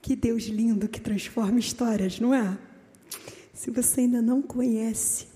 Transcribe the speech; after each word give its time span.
Que 0.00 0.14
Deus 0.14 0.44
lindo 0.44 0.88
que 0.88 1.00
transforma 1.00 1.58
histórias, 1.58 2.18
não 2.20 2.32
é? 2.34 2.56
Se 3.52 3.70
você 3.70 4.02
ainda 4.02 4.22
não 4.22 4.40
conhece 4.40 5.26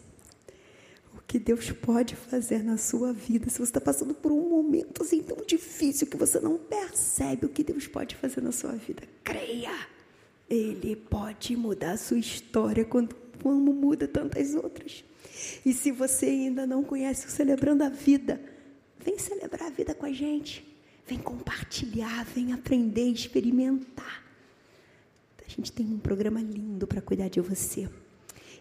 o 1.16 1.21
que 1.27 1.38
Deus 1.38 1.71
pode 1.72 2.14
fazer 2.14 2.62
na 2.62 2.77
sua 2.77 3.12
vida, 3.12 3.51
se 3.51 3.59
você 3.59 3.64
está 3.64 3.80
passando 3.80 4.14
por 4.14 4.30
um 4.30 4.48
momento 4.48 5.03
assim 5.03 5.22
tão 5.22 5.45
difícil 5.45 6.06
que 6.06 6.17
você 6.17 6.38
não 6.38 6.56
percebe 6.56 7.46
o 7.46 7.48
que 7.48 7.64
Deus 7.64 7.87
pode 7.87 8.14
fazer 8.17 8.40
na 8.40 8.53
sua 8.53 8.72
vida, 8.72 9.03
creia. 9.25 9.75
Ele 10.48 10.94
pode 10.94 11.56
mudar 11.56 11.92
a 11.92 11.96
sua 11.96 12.18
história 12.18 12.84
quando, 12.84 13.14
como 13.42 13.72
muda 13.72 14.06
tantas 14.06 14.54
outras. 14.54 15.02
E 15.64 15.72
se 15.72 15.90
você 15.90 16.26
ainda 16.26 16.66
não 16.66 16.84
conhece 16.84 17.26
o 17.26 17.30
Celebrando 17.30 17.82
a 17.84 17.88
Vida, 17.88 18.40
vem 19.00 19.18
celebrar 19.18 19.68
a 19.68 19.70
vida 19.70 19.94
com 19.94 20.06
a 20.06 20.12
gente. 20.12 20.64
Vem 21.06 21.18
compartilhar, 21.18 22.24
vem 22.24 22.52
aprender, 22.52 23.10
experimentar. 23.10 24.22
A 25.52 25.54
gente 25.54 25.70
tem 25.70 25.84
um 25.84 25.98
programa 25.98 26.40
lindo 26.40 26.86
para 26.86 27.02
cuidar 27.02 27.29
de 27.29 27.38
você. 27.38 27.86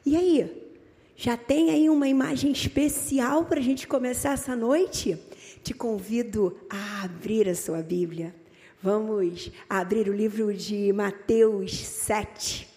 E 0.06 0.18
aí, 0.18 0.74
já 1.16 1.38
tem 1.38 1.70
aí 1.70 1.90
uma 1.90 2.06
imagem 2.06 2.52
especial 2.52 3.46
para 3.46 3.60
a 3.62 3.64
gente 3.64 3.88
começar 3.88 4.34
essa 4.34 4.58
noite? 4.58 5.18
Te 5.64 5.74
convido 5.74 6.60
a 6.70 7.04
abrir 7.04 7.48
a 7.48 7.56
sua 7.56 7.82
Bíblia. 7.82 8.36
Vamos 8.84 9.50
abrir 9.70 10.10
o 10.10 10.14
livro 10.14 10.54
de 10.54 10.92
Mateus 10.92 11.74
7, 11.74 12.68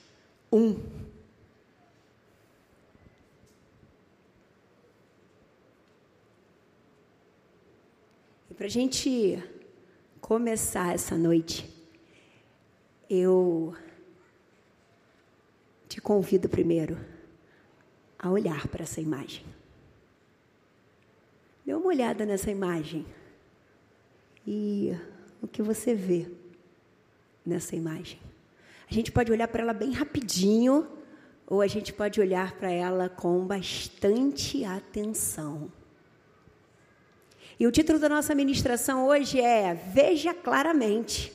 1. 0.52 0.76
E 8.48 8.54
para 8.54 8.66
a 8.66 8.70
gente 8.70 9.42
começar 10.20 10.94
essa 10.94 11.16
noite, 11.16 11.68
eu 13.10 13.74
te 15.94 16.00
convido 16.00 16.48
primeiro 16.48 16.98
a 18.18 18.28
olhar 18.28 18.66
para 18.66 18.82
essa 18.82 19.00
imagem. 19.00 19.44
Dê 21.64 21.72
uma 21.72 21.86
olhada 21.86 22.26
nessa 22.26 22.50
imagem 22.50 23.06
e 24.44 24.92
o 25.40 25.46
que 25.46 25.62
você 25.62 25.94
vê 25.94 26.26
nessa 27.46 27.76
imagem. 27.76 28.18
A 28.90 28.92
gente 28.92 29.12
pode 29.12 29.30
olhar 29.30 29.46
para 29.46 29.62
ela 29.62 29.72
bem 29.72 29.92
rapidinho 29.92 30.84
ou 31.46 31.60
a 31.60 31.68
gente 31.68 31.92
pode 31.92 32.20
olhar 32.20 32.56
para 32.56 32.72
ela 32.72 33.08
com 33.08 33.46
bastante 33.46 34.64
atenção. 34.64 35.70
E 37.56 37.68
o 37.68 37.70
título 37.70 38.00
da 38.00 38.08
nossa 38.08 38.34
ministração 38.34 39.06
hoje 39.06 39.40
é 39.40 39.72
Veja 39.74 40.34
Claramente. 40.34 41.32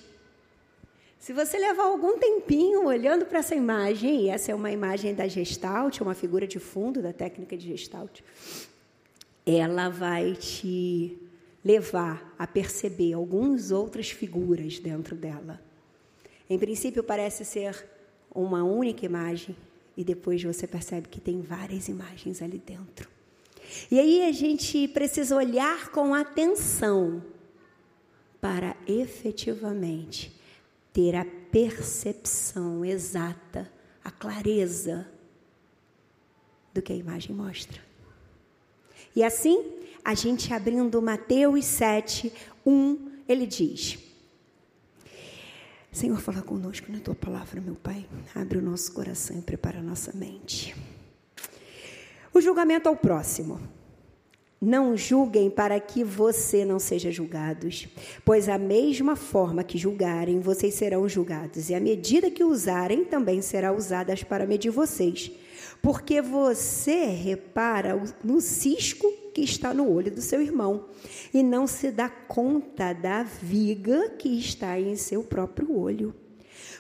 Se 1.20 1.34
você 1.34 1.60
levar 1.60 1.84
algum 1.84 2.18
tempinho 2.18 2.86
olhando 2.86 3.26
para 3.26 3.40
essa 3.40 3.54
imagem, 3.54 4.22
e 4.22 4.30
essa 4.30 4.54
é 4.54 4.56
uma 4.56 4.72
imagem 4.72 5.14
da 5.14 5.28
Gestalt, 5.28 6.00
uma 6.00 6.16
figura 6.16 6.48
de 6.48 6.60
fundo 6.60 7.02
da 7.02 7.12
técnica 7.12 7.58
de 7.58 7.68
Gestalt, 7.68 8.22
ela 9.46 9.90
vai 9.90 10.34
te 10.36 11.18
levar 11.64 12.34
a 12.40 12.48
perceber 12.48 13.12
algumas 13.12 13.70
outras 13.70 14.10
figuras 14.10 14.80
dentro 14.80 15.14
dela. 15.14 15.62
Em 16.50 16.58
princípio, 16.58 17.04
parece 17.04 17.44
ser 17.44 17.86
uma 18.34 18.64
única 18.64 19.06
imagem, 19.06 19.58
e 19.98 20.06
depois 20.06 20.42
você 20.42 20.66
percebe 20.66 21.10
que 21.10 21.20
tem 21.20 21.42
várias 21.42 21.90
imagens 21.90 22.42
ali 22.42 22.60
dentro. 22.66 23.10
E 23.92 24.00
aí 24.00 24.26
a 24.26 24.32
gente 24.32 24.88
precisa 24.88 25.36
olhar 25.36 25.90
com 25.90 26.14
atenção 26.14 27.22
para 28.40 28.74
efetivamente 28.88 30.39
ter 31.00 31.16
a 31.16 31.24
percepção 31.24 32.84
exata, 32.84 33.72
a 34.04 34.12
clareza 34.12 35.10
do 36.74 36.82
que 36.82 36.92
a 36.92 36.96
imagem 36.96 37.34
mostra. 37.34 37.82
E 39.16 39.24
assim, 39.24 39.64
a 40.04 40.14
gente 40.14 40.54
abrindo 40.54 41.02
Mateus 41.02 41.64
7, 41.64 42.34
1, 42.66 43.12
ele 43.30 43.48
diz: 43.48 43.98
Senhor, 45.90 46.20
fala 46.20 46.42
conosco 46.42 46.92
na 46.92 47.00
tua 47.00 47.16
palavra, 47.16 47.62
meu 47.62 47.76
Pai. 47.76 48.06
Abre 48.36 48.58
o 48.58 48.62
nosso 48.62 48.92
coração 48.92 49.40
e 49.40 49.42
prepara 49.42 49.80
a 49.80 49.84
nossa 49.84 50.12
mente. 50.12 50.76
O 52.34 52.42
julgamento 52.42 52.90
ao 52.90 52.98
próximo. 52.98 53.62
Não 54.62 54.98
julguem 54.98 55.50
para 55.50 55.80
que 55.80 56.04
você 56.04 56.66
não 56.66 56.80
seja 56.80 57.10
julgados, 57.10 57.88
pois 58.26 58.50
a 58.50 58.58
mesma 58.58 59.16
forma 59.16 59.64
que 59.64 59.78
julgarem, 59.78 60.42
vocês 60.42 60.74
serão 60.74 61.08
julgados, 61.08 61.70
e 61.70 61.76
a 61.76 61.80
medida 61.80 62.30
que 62.30 62.44
usarem 62.44 63.06
também 63.06 63.42
será 63.42 63.72
usada 63.72 64.14
para 64.28 64.46
medir 64.46 64.70
vocês. 64.70 65.32
Porque 65.82 66.22
você 66.22 67.06
repara 67.06 68.02
no 68.22 68.42
cisco 68.42 69.10
que 69.34 69.42
está 69.42 69.74
no 69.74 69.90
olho 69.90 70.12
do 70.12 70.22
seu 70.22 70.42
irmão 70.42 70.88
e 71.34 71.42
não 71.42 71.66
se 71.66 71.90
dá 71.90 72.10
conta 72.10 72.92
da 72.92 73.24
viga 73.24 74.10
que 74.18 74.38
está 74.38 74.78
em 74.78 74.98
seu 74.98 75.24
próprio 75.24 75.74
olho. 75.74 76.14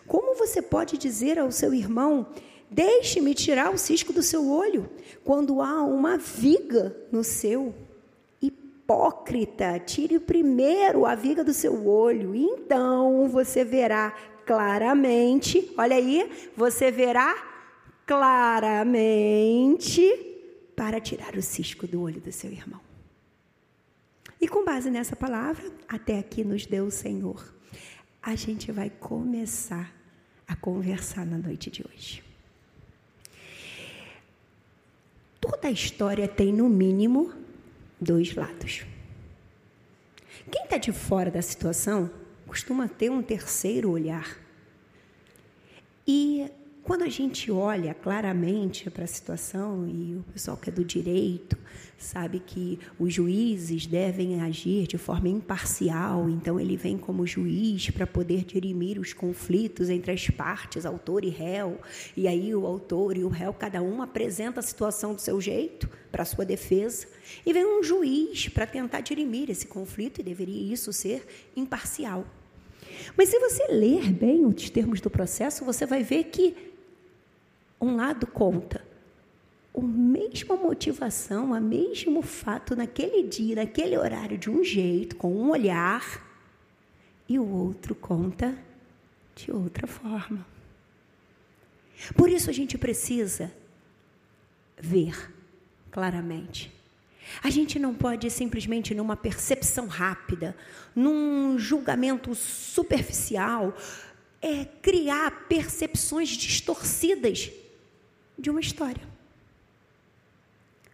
Como 0.06 0.36
você 0.36 0.62
pode 0.62 0.98
dizer 0.98 1.40
ao 1.40 1.52
seu 1.52 1.74
irmão: 1.74 2.28
Deixe-me 2.70 3.34
tirar 3.34 3.74
o 3.74 3.78
cisco 3.78 4.14
do 4.14 4.22
seu 4.22 4.48
olho, 4.48 4.88
quando 5.24 5.62
há 5.62 5.84
uma 5.84 6.18
viga 6.18 6.96
no 7.12 7.24
seu. 7.24 7.74
Hipócrita, 8.42 9.80
tire 9.80 10.20
primeiro 10.20 11.06
a 11.06 11.16
viga 11.16 11.44
do 11.44 11.54
seu 11.54 11.88
olho, 11.88 12.36
então 12.36 13.28
você 13.28 13.64
verá 13.64 14.16
claramente, 14.46 15.72
olha 15.78 15.96
aí, 15.96 16.30
você 16.56 16.92
verá 16.92 17.36
claramente 18.06 20.02
para 20.76 21.00
tirar 21.00 21.36
o 21.36 21.42
cisco 21.42 21.86
do 21.86 22.02
olho 22.02 22.20
do 22.22 22.32
seu 22.32 22.52
irmão. 22.52 22.82
E 24.42 24.48
com 24.48 24.64
base 24.64 24.90
nessa 24.90 25.16
palavra, 25.16 25.70
até 25.88 26.18
aqui 26.18 26.44
nos 26.44 26.66
deu 26.66 26.86
o 26.86 26.92
Senhor, 26.92 27.54
a 28.22 28.36
gente 28.36 28.72
vai 28.72 28.90
começar 28.90 29.94
a 30.48 30.56
conversar 30.56 31.26
na 31.26 31.38
noite 31.38 31.70
de 31.70 31.84
hoje. 31.84 32.29
Toda 35.50 35.72
história 35.72 36.28
tem, 36.28 36.54
no 36.54 36.70
mínimo, 36.70 37.34
dois 38.00 38.36
lados. 38.36 38.86
Quem 40.52 40.64
está 40.64 40.78
de 40.78 40.92
fora 40.92 41.32
da 41.32 41.42
situação 41.42 42.12
costuma 42.46 42.88
ter 42.88 43.10
um 43.10 43.24
terceiro 43.24 43.90
olhar. 43.90 44.38
E 46.08 46.52
quando 46.90 47.04
a 47.04 47.08
gente 47.08 47.52
olha 47.52 47.94
claramente 47.94 48.90
para 48.90 49.04
a 49.04 49.08
situação, 49.08 49.88
e 49.88 50.16
o 50.16 50.24
pessoal 50.34 50.58
que 50.58 50.72
é 50.72 50.74
do 50.74 50.84
direito 50.84 51.56
sabe 52.00 52.40
que 52.40 52.80
os 52.98 53.14
juízes 53.14 53.86
devem 53.86 54.42
agir 54.42 54.88
de 54.88 54.98
forma 54.98 55.30
imparcial, 55.30 56.28
então 56.28 56.60
ele 56.60 56.76
vem 56.76 56.98
como 56.98 57.28
juiz 57.28 57.92
para 57.92 58.08
poder 58.08 58.44
dirimir 58.44 58.98
os 58.98 59.14
conflitos 59.14 59.88
entre 59.88 60.12
as 60.12 60.32
partes, 60.32 60.84
autor 60.84 61.24
e 61.24 61.30
réu, 61.30 61.78
e 62.18 62.28
aí 62.28 62.56
o 62.56 62.66
autor 62.66 63.16
e 63.16 63.24
o 63.24 63.30
réu, 63.30 63.54
cada 63.54 63.84
um 63.84 64.02
apresenta 64.02 64.60
a 64.60 64.64
situação 64.64 65.14
do 65.14 65.22
seu 65.22 65.40
jeito 65.40 65.88
para 66.12 66.24
a 66.24 66.26
sua 66.26 66.44
defesa, 66.44 67.06
e 67.46 67.54
vem 67.54 67.68
um 67.68 67.84
juiz 67.84 68.50
para 68.50 68.66
tentar 68.66 69.02
dirimir 69.02 69.52
esse 69.52 69.68
conflito, 69.68 70.22
e 70.22 70.24
deveria 70.24 70.74
isso 70.74 70.92
ser 70.92 71.52
imparcial. 71.56 72.26
Mas 73.16 73.30
se 73.30 73.40
você 73.40 73.68
ler 73.68 74.12
bem 74.12 74.46
os 74.46 74.70
termos 74.72 75.00
do 75.00 75.10
processo, 75.10 75.64
você 75.64 75.86
vai 75.86 76.04
ver 76.04 76.26
que 76.26 76.69
um 77.82 77.96
lado 77.96 78.28
conta 78.28 78.84
a 79.76 79.82
mesma 79.82 80.56
motivação, 80.56 81.52
o 81.52 81.62
mesmo 81.62 82.22
fato 82.22 82.76
naquele 82.76 83.24
dia, 83.24 83.56
naquele 83.56 83.98
horário, 83.98 84.38
de 84.38 84.50
um 84.50 84.64
jeito, 84.64 85.16
com 85.16 85.32
um 85.32 85.52
olhar, 85.52 86.28
e 87.28 87.38
o 87.38 87.48
outro 87.48 87.94
conta 87.94 88.58
de 89.36 89.52
outra 89.52 89.88
forma. 89.88 90.46
Por 92.16 92.30
isso 92.30 92.50
a 92.50 92.54
gente 92.54 92.78
precisa 92.78 93.52
ver 94.78 95.32
claramente. 95.92 96.72
A 97.44 97.50
gente 97.52 97.78
não 97.78 97.94
pode 97.94 98.30
simplesmente, 98.32 98.96
numa 98.96 99.16
percepção 99.16 99.86
rápida, 99.86 100.58
num 100.96 101.60
julgamento 101.60 102.34
superficial, 102.34 103.78
é, 104.42 104.66
criar 104.82 105.48
percepções 105.48 106.30
distorcidas 106.30 107.52
de 108.40 108.50
uma 108.50 108.60
história. 108.60 109.08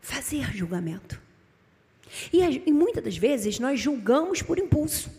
Fazer 0.02 0.52
julgamento. 0.56 1.22
E, 2.32 2.40
e 2.42 2.72
muitas 2.72 3.04
das 3.04 3.18
vezes 3.18 3.60
nós 3.60 3.80
julgamos 3.80 4.42
por 4.42 4.58
impulso. 4.60 5.10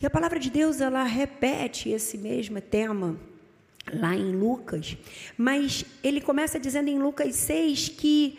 E 0.00 0.06
a 0.06 0.10
palavra 0.10 0.38
de 0.38 0.50
Deus, 0.50 0.80
ela 0.80 1.04
repete 1.04 1.90
esse 1.90 2.16
mesmo 2.16 2.60
tema 2.60 3.18
lá 3.92 4.14
em 4.14 4.32
Lucas, 4.32 4.96
mas 5.36 5.84
ele 6.02 6.20
começa 6.20 6.58
dizendo 6.58 6.88
em 6.88 6.98
Lucas 6.98 7.34
6 7.36 7.90
que 7.90 8.38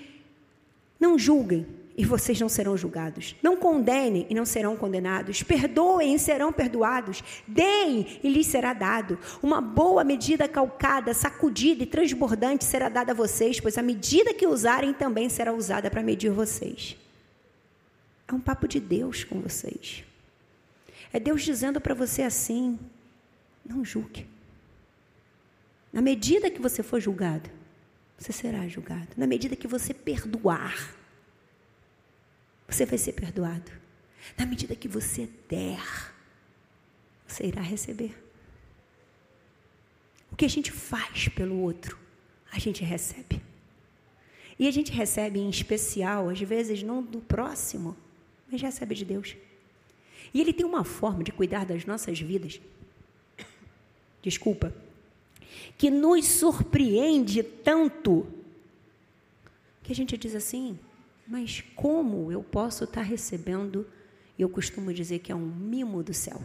não 0.99 1.17
julguem 1.19 1.65
e 2.01 2.03
vocês 2.03 2.41
não 2.41 2.49
serão 2.49 2.75
julgados. 2.75 3.35
Não 3.43 3.55
condenem 3.55 4.25
e 4.27 4.33
não 4.33 4.43
serão 4.43 4.75
condenados. 4.75 5.43
Perdoem 5.43 6.15
e 6.15 6.19
serão 6.19 6.51
perdoados. 6.51 7.23
Deem 7.47 8.19
e 8.23 8.27
lhes 8.27 8.47
será 8.47 8.73
dado. 8.73 9.19
Uma 9.39 9.61
boa 9.61 10.03
medida 10.03 10.47
calcada, 10.47 11.13
sacudida 11.13 11.83
e 11.83 11.85
transbordante 11.85 12.65
será 12.65 12.89
dada 12.89 13.11
a 13.11 13.15
vocês, 13.15 13.59
pois 13.59 13.77
a 13.77 13.83
medida 13.83 14.33
que 14.33 14.47
usarem 14.47 14.95
também 14.95 15.29
será 15.29 15.53
usada 15.53 15.91
para 15.91 16.01
medir 16.01 16.31
vocês. 16.31 16.97
É 18.27 18.33
um 18.33 18.39
papo 18.39 18.67
de 18.67 18.79
Deus 18.79 19.23
com 19.23 19.39
vocês. 19.39 20.03
É 21.13 21.19
Deus 21.19 21.43
dizendo 21.43 21.79
para 21.79 21.93
você 21.93 22.23
assim: 22.23 22.79
não 23.63 23.85
julgue. 23.85 24.25
Na 25.93 26.01
medida 26.01 26.49
que 26.49 26.59
você 26.59 26.81
for 26.81 26.99
julgado, 26.99 27.47
você 28.17 28.31
será 28.31 28.67
julgado. 28.67 29.09
Na 29.15 29.27
medida 29.27 29.55
que 29.55 29.67
você 29.67 29.93
perdoar, 29.93 30.99
você 32.75 32.85
vai 32.85 32.97
ser 32.97 33.13
perdoado. 33.13 33.71
Na 34.37 34.45
medida 34.45 34.75
que 34.75 34.87
você 34.87 35.29
der, 35.49 35.81
você 37.27 37.45
irá 37.45 37.61
receber. 37.61 38.15
O 40.31 40.35
que 40.35 40.45
a 40.45 40.49
gente 40.49 40.71
faz 40.71 41.27
pelo 41.27 41.59
outro, 41.59 41.97
a 42.51 42.57
gente 42.57 42.83
recebe. 42.83 43.41
E 44.57 44.67
a 44.67 44.71
gente 44.71 44.91
recebe 44.91 45.39
em 45.39 45.49
especial, 45.49 46.29
às 46.29 46.39
vezes, 46.39 46.81
não 46.83 47.01
do 47.01 47.19
próximo, 47.19 47.97
mas 48.49 48.61
recebe 48.61 48.95
de 48.95 49.03
Deus. 49.03 49.35
E 50.33 50.39
Ele 50.39 50.53
tem 50.53 50.65
uma 50.65 50.83
forma 50.83 51.23
de 51.23 51.31
cuidar 51.31 51.65
das 51.65 51.85
nossas 51.85 52.19
vidas. 52.19 52.61
Desculpa. 54.21 54.73
Que 55.77 55.89
nos 55.89 56.25
surpreende 56.27 57.43
tanto 57.43 58.27
que 59.83 59.91
a 59.91 59.95
gente 59.95 60.15
diz 60.17 60.35
assim: 60.35 60.79
mas 61.31 61.63
como 61.77 62.29
eu 62.29 62.43
posso 62.43 62.83
estar 62.83 63.03
recebendo? 63.03 63.87
Eu 64.37 64.49
costumo 64.49 64.93
dizer 64.93 65.19
que 65.19 65.31
é 65.31 65.35
um 65.35 65.39
mimo 65.45 66.03
do 66.03 66.13
céu. 66.13 66.41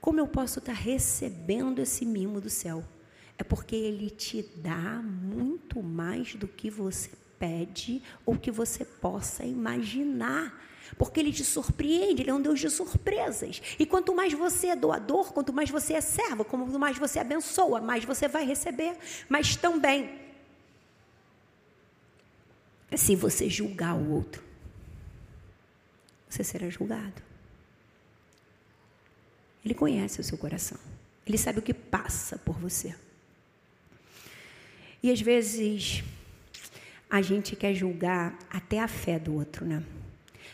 Como 0.00 0.20
eu 0.20 0.28
posso 0.28 0.60
estar 0.60 0.72
recebendo 0.72 1.80
esse 1.80 2.06
mimo 2.06 2.40
do 2.40 2.48
céu? 2.48 2.84
É 3.36 3.42
porque 3.42 3.74
ele 3.74 4.08
te 4.08 4.40
dá 4.58 5.02
muito 5.02 5.82
mais 5.82 6.36
do 6.36 6.46
que 6.46 6.70
você 6.70 7.10
pede 7.40 8.04
ou 8.24 8.36
que 8.36 8.52
você 8.52 8.84
possa 8.84 9.44
imaginar. 9.44 10.64
Porque 10.96 11.18
ele 11.18 11.32
te 11.32 11.44
surpreende, 11.44 12.22
ele 12.22 12.30
é 12.30 12.34
um 12.34 12.40
Deus 12.40 12.60
de 12.60 12.70
surpresas. 12.70 13.60
E 13.80 13.84
quanto 13.84 14.14
mais 14.14 14.32
você 14.32 14.68
é 14.68 14.76
doador, 14.76 15.32
quanto 15.32 15.52
mais 15.52 15.70
você 15.70 15.94
é 15.94 16.00
servo, 16.00 16.44
quanto 16.44 16.78
mais 16.78 16.96
você 16.96 17.18
abençoa, 17.18 17.80
mais 17.80 18.04
você 18.04 18.28
vai 18.28 18.44
receber. 18.44 18.96
Mas 19.28 19.56
também 19.56 20.29
se 22.96 23.14
você 23.14 23.48
julgar 23.48 23.94
o 23.94 24.10
outro, 24.10 24.42
você 26.28 26.44
será 26.44 26.68
julgado. 26.68 27.22
Ele 29.64 29.74
conhece 29.74 30.20
o 30.20 30.24
seu 30.24 30.38
coração. 30.38 30.78
Ele 31.26 31.36
sabe 31.36 31.58
o 31.58 31.62
que 31.62 31.74
passa 31.74 32.38
por 32.38 32.58
você. 32.58 32.94
E 35.02 35.10
às 35.10 35.20
vezes 35.20 36.02
a 37.08 37.22
gente 37.22 37.56
quer 37.56 37.74
julgar 37.74 38.38
até 38.50 38.80
a 38.80 38.88
fé 38.88 39.18
do 39.18 39.34
outro, 39.34 39.64
né? 39.64 39.82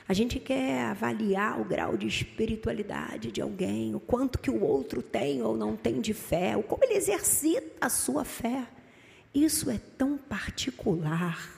A 0.09 0.13
gente 0.13 0.39
quer 0.39 0.83
avaliar 0.83 1.61
o 1.61 1.65
grau 1.65 1.97
de 1.97 2.07
espiritualidade 2.07 3.33
de 3.33 3.41
alguém, 3.41 3.95
o 3.95 4.01
quanto 4.01 4.39
que 4.39 4.51
o 4.51 4.63
outro 4.63 5.03
tem 5.03 5.43
ou 5.43 5.57
não 5.57 5.77
tem 5.77 6.01
de 6.01 6.15
fé, 6.15 6.57
ou 6.57 6.63
como 6.63 6.85
ele 6.85 6.95
exercita 6.95 7.67
a 7.81 7.89
sua 7.89 8.25
fé. 8.25 8.69
Isso 9.35 9.69
é 9.69 9.79
tão 9.99 10.17
particular. 10.17 11.56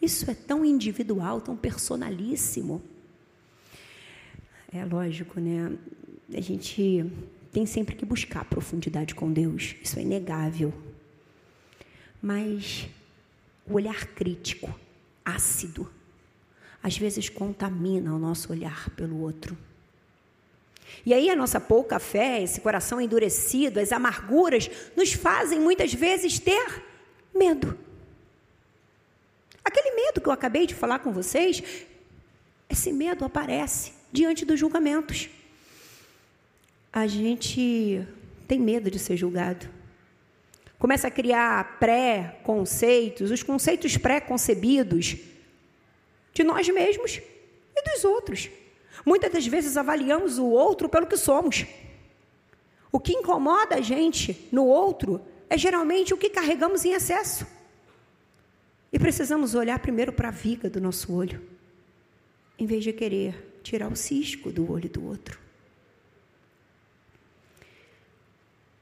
Isso 0.00 0.30
é 0.30 0.34
tão 0.34 0.64
individual, 0.64 1.40
tão 1.40 1.56
personalíssimo. 1.56 2.82
É 4.72 4.84
lógico, 4.84 5.40
né? 5.40 5.76
A 6.32 6.40
gente 6.40 7.10
tem 7.52 7.64
sempre 7.64 7.94
que 7.94 8.04
buscar 8.04 8.44
profundidade 8.44 9.14
com 9.14 9.32
Deus, 9.32 9.76
isso 9.82 9.98
é 9.98 10.02
inegável. 10.02 10.72
Mas 12.20 12.88
o 13.66 13.74
olhar 13.74 14.06
crítico, 14.08 14.74
ácido, 15.24 15.90
às 16.82 16.98
vezes 16.98 17.28
contamina 17.28 18.14
o 18.14 18.18
nosso 18.18 18.52
olhar 18.52 18.90
pelo 18.90 19.20
outro. 19.20 19.56
E 21.04 21.12
aí 21.14 21.30
a 21.30 21.36
nossa 21.36 21.60
pouca 21.60 21.98
fé, 21.98 22.42
esse 22.42 22.60
coração 22.60 23.00
endurecido, 23.00 23.80
as 23.80 23.92
amarguras, 23.92 24.70
nos 24.96 25.12
fazem 25.12 25.60
muitas 25.60 25.92
vezes 25.92 26.38
ter 26.38 26.82
medo. 27.34 27.85
Que 30.26 30.30
eu 30.30 30.34
acabei 30.34 30.66
de 30.66 30.74
falar 30.74 30.98
com 30.98 31.12
vocês, 31.12 31.62
esse 32.68 32.92
medo 32.92 33.24
aparece 33.24 33.92
diante 34.10 34.44
dos 34.44 34.58
julgamentos. 34.58 35.28
A 36.92 37.06
gente 37.06 38.04
tem 38.48 38.58
medo 38.58 38.90
de 38.90 38.98
ser 38.98 39.16
julgado. 39.16 39.68
Começa 40.80 41.06
a 41.06 41.12
criar 41.12 41.78
pré-conceitos, 41.78 43.30
os 43.30 43.44
conceitos 43.44 43.96
pré-concebidos 43.96 45.16
de 46.34 46.42
nós 46.42 46.68
mesmos 46.70 47.20
e 47.76 47.82
dos 47.92 48.02
outros. 48.02 48.50
Muitas 49.04 49.30
das 49.30 49.46
vezes 49.46 49.76
avaliamos 49.76 50.40
o 50.40 50.46
outro 50.46 50.88
pelo 50.88 51.06
que 51.06 51.16
somos. 51.16 51.64
O 52.90 52.98
que 52.98 53.12
incomoda 53.12 53.76
a 53.76 53.80
gente 53.80 54.48
no 54.50 54.66
outro 54.66 55.24
é 55.48 55.56
geralmente 55.56 56.12
o 56.12 56.18
que 56.18 56.30
carregamos 56.30 56.84
em 56.84 56.94
excesso. 56.94 57.46
E 58.96 58.98
precisamos 58.98 59.54
olhar 59.54 59.78
primeiro 59.78 60.10
para 60.10 60.28
a 60.28 60.30
viga 60.30 60.70
do 60.70 60.80
nosso 60.80 61.12
olho, 61.12 61.38
em 62.58 62.64
vez 62.64 62.82
de 62.82 62.94
querer 62.94 63.60
tirar 63.62 63.92
o 63.92 63.94
cisco 63.94 64.50
do 64.50 64.72
olho 64.72 64.88
do 64.88 65.04
outro. 65.04 65.38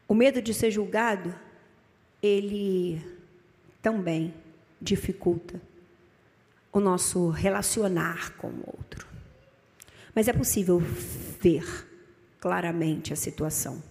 O 0.06 0.14
medo 0.14 0.40
de 0.40 0.54
ser 0.54 0.70
julgado, 0.70 1.34
ele 2.22 3.02
também 3.82 4.32
dificulta 4.80 5.60
o 6.72 6.78
nosso 6.78 7.30
relacionar 7.30 8.36
com 8.36 8.46
o 8.46 8.64
outro. 8.68 9.08
Mas 10.14 10.28
é 10.28 10.32
possível 10.32 10.78
ver 10.78 11.66
claramente 12.38 13.12
a 13.12 13.16
situação. 13.16 13.82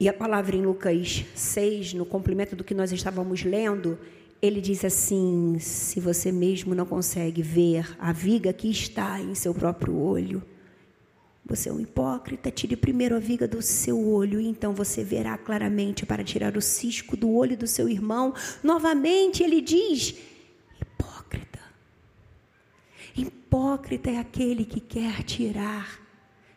E 0.00 0.08
a 0.08 0.12
palavra 0.12 0.54
em 0.54 0.62
Lucas 0.62 1.24
6, 1.34 1.94
no 1.94 2.06
complemento 2.06 2.54
do 2.54 2.62
que 2.62 2.72
nós 2.72 2.92
estávamos 2.92 3.42
lendo, 3.42 3.98
ele 4.40 4.60
diz 4.60 4.84
assim: 4.84 5.58
se 5.58 5.98
você 5.98 6.30
mesmo 6.30 6.72
não 6.72 6.86
consegue 6.86 7.42
ver 7.42 7.96
a 7.98 8.12
viga 8.12 8.52
que 8.52 8.70
está 8.70 9.20
em 9.20 9.34
seu 9.34 9.52
próprio 9.52 9.96
olho, 9.96 10.40
você 11.44 11.68
é 11.68 11.72
um 11.72 11.80
hipócrita, 11.80 12.48
tire 12.48 12.76
primeiro 12.76 13.16
a 13.16 13.18
viga 13.18 13.48
do 13.48 13.60
seu 13.60 13.98
olho, 14.06 14.40
e 14.40 14.46
então 14.46 14.72
você 14.72 15.02
verá 15.02 15.36
claramente 15.36 16.06
para 16.06 16.22
tirar 16.22 16.56
o 16.56 16.62
cisco 16.62 17.16
do 17.16 17.30
olho 17.30 17.56
do 17.56 17.66
seu 17.66 17.88
irmão. 17.88 18.32
Novamente 18.62 19.42
ele 19.42 19.60
diz: 19.60 20.14
hipócrita. 20.80 21.58
Hipócrita 23.16 24.10
é 24.10 24.18
aquele 24.18 24.64
que 24.64 24.78
quer 24.78 25.24
tirar, 25.24 26.00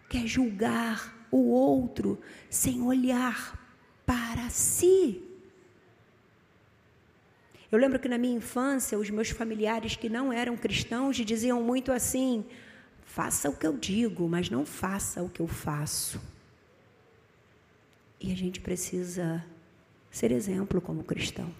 quer 0.07 0.27
julgar 0.27 1.20
o 1.31 1.49
outro 1.49 2.19
sem 2.49 2.81
olhar 2.81 3.57
para 4.05 4.49
si. 4.49 5.23
Eu 7.71 7.79
lembro 7.79 7.97
que 7.99 8.09
na 8.09 8.17
minha 8.17 8.35
infância, 8.35 8.99
os 8.99 9.09
meus 9.09 9.29
familiares 9.29 9.95
que 9.95 10.09
não 10.09 10.33
eram 10.33 10.57
cristãos 10.57 11.15
diziam 11.15 11.63
muito 11.63 11.91
assim: 11.91 12.43
faça 13.05 13.49
o 13.49 13.55
que 13.55 13.65
eu 13.65 13.77
digo, 13.77 14.27
mas 14.27 14.49
não 14.49 14.65
faça 14.65 15.23
o 15.23 15.29
que 15.29 15.39
eu 15.39 15.47
faço. 15.47 16.21
E 18.19 18.31
a 18.31 18.35
gente 18.35 18.59
precisa 18.59 19.43
ser 20.11 20.31
exemplo 20.31 20.81
como 20.81 21.03
cristão. 21.03 21.51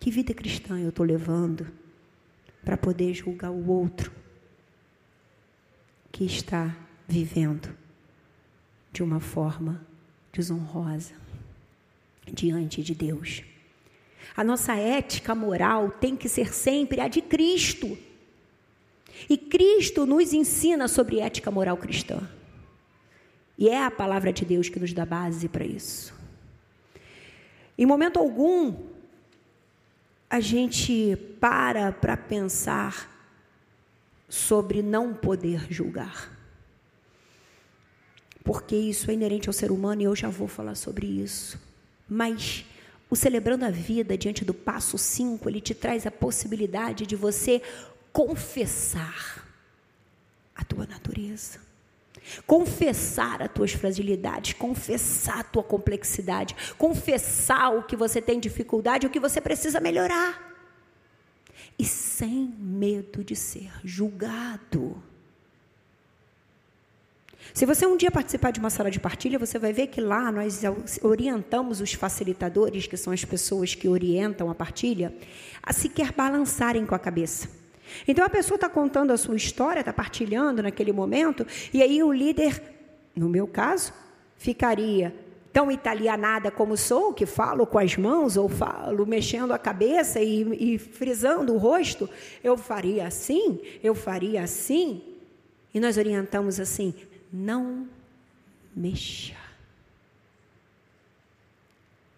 Que 0.00 0.10
vida 0.10 0.32
cristã 0.32 0.80
eu 0.80 0.88
estou 0.88 1.04
levando 1.04 1.70
para 2.64 2.76
poder 2.76 3.12
julgar 3.12 3.50
o 3.50 3.68
outro 3.68 4.10
que 6.10 6.24
está 6.24 6.74
vivendo 7.06 7.82
de 8.92 9.02
uma 9.02 9.20
forma 9.20 9.80
desonrosa 10.32 11.14
diante 12.30 12.82
de 12.82 12.94
Deus. 12.94 13.42
A 14.36 14.44
nossa 14.44 14.74
ética 14.74 15.34
moral 15.34 15.90
tem 15.90 16.16
que 16.16 16.28
ser 16.28 16.52
sempre 16.52 17.00
a 17.00 17.08
de 17.08 17.20
Cristo. 17.20 17.98
E 19.28 19.36
Cristo 19.36 20.06
nos 20.06 20.32
ensina 20.32 20.88
sobre 20.88 21.20
ética 21.20 21.50
moral 21.50 21.76
cristã. 21.76 22.20
E 23.58 23.68
é 23.68 23.84
a 23.84 23.90
palavra 23.90 24.32
de 24.32 24.44
Deus 24.44 24.68
que 24.68 24.80
nos 24.80 24.92
dá 24.92 25.04
base 25.04 25.48
para 25.48 25.64
isso. 25.64 26.14
Em 27.76 27.86
momento 27.86 28.18
algum, 28.18 28.74
a 30.28 30.40
gente 30.40 31.16
para 31.40 31.92
para 31.92 32.16
pensar 32.16 33.10
sobre 34.28 34.82
não 34.82 35.12
poder 35.12 35.66
julgar 35.70 36.41
porque 38.44 38.76
isso 38.76 39.10
é 39.10 39.14
inerente 39.14 39.48
ao 39.48 39.52
ser 39.52 39.70
humano 39.70 40.02
e 40.02 40.04
eu 40.04 40.16
já 40.16 40.28
vou 40.28 40.48
falar 40.48 40.74
sobre 40.74 41.06
isso. 41.06 41.58
Mas 42.08 42.64
o 43.08 43.16
celebrando 43.16 43.64
a 43.64 43.70
vida 43.70 44.16
diante 44.16 44.44
do 44.44 44.54
passo 44.54 44.96
5, 44.96 45.48
ele 45.48 45.60
te 45.60 45.74
traz 45.74 46.06
a 46.06 46.10
possibilidade 46.10 47.06
de 47.06 47.14
você 47.14 47.62
confessar 48.12 49.46
a 50.54 50.64
tua 50.64 50.86
natureza. 50.86 51.60
Confessar 52.46 53.42
as 53.42 53.52
tuas 53.52 53.72
fragilidades, 53.72 54.52
confessar 54.52 55.40
a 55.40 55.44
tua 55.44 55.62
complexidade, 55.62 56.54
confessar 56.78 57.76
o 57.76 57.82
que 57.82 57.96
você 57.96 58.22
tem 58.22 58.38
dificuldade, 58.38 59.06
o 59.06 59.10
que 59.10 59.20
você 59.20 59.40
precisa 59.40 59.80
melhorar. 59.80 60.54
E 61.78 61.84
sem 61.84 62.54
medo 62.58 63.24
de 63.24 63.34
ser 63.34 63.70
julgado. 63.84 65.02
Se 67.54 67.66
você 67.66 67.86
um 67.86 67.96
dia 67.96 68.10
participar 68.10 68.50
de 68.50 68.60
uma 68.60 68.70
sala 68.70 68.90
de 68.90 68.98
partilha, 68.98 69.38
você 69.38 69.58
vai 69.58 69.72
ver 69.72 69.88
que 69.88 70.00
lá 70.00 70.32
nós 70.32 70.62
orientamos 71.02 71.80
os 71.80 71.92
facilitadores, 71.92 72.86
que 72.86 72.96
são 72.96 73.12
as 73.12 73.24
pessoas 73.24 73.74
que 73.74 73.88
orientam 73.88 74.50
a 74.50 74.54
partilha, 74.54 75.14
a 75.62 75.72
sequer 75.72 76.12
balançarem 76.12 76.86
com 76.86 76.94
a 76.94 76.98
cabeça. 76.98 77.48
Então 78.08 78.24
a 78.24 78.30
pessoa 78.30 78.56
está 78.56 78.68
contando 78.68 79.12
a 79.12 79.16
sua 79.18 79.36
história, 79.36 79.80
está 79.80 79.92
partilhando 79.92 80.62
naquele 80.62 80.92
momento, 80.92 81.46
e 81.74 81.82
aí 81.82 82.02
o 82.02 82.12
líder, 82.12 82.62
no 83.14 83.28
meu 83.28 83.46
caso, 83.46 83.92
ficaria 84.36 85.14
tão 85.52 85.70
italianada 85.70 86.50
como 86.50 86.76
sou, 86.76 87.12
que 87.12 87.26
falo 87.26 87.66
com 87.66 87.78
as 87.78 87.96
mãos 87.96 88.38
ou 88.38 88.48
falo 88.48 89.06
mexendo 89.06 89.52
a 89.52 89.58
cabeça 89.58 90.20
e, 90.20 90.74
e 90.74 90.78
frisando 90.78 91.52
o 91.52 91.58
rosto, 91.58 92.08
eu 92.42 92.56
faria 92.56 93.06
assim, 93.06 93.60
eu 93.82 93.94
faria 93.94 94.42
assim. 94.42 95.02
E 95.74 95.78
nós 95.78 95.98
orientamos 95.98 96.58
assim: 96.58 96.94
não 97.32 97.88
mexa. 98.76 99.36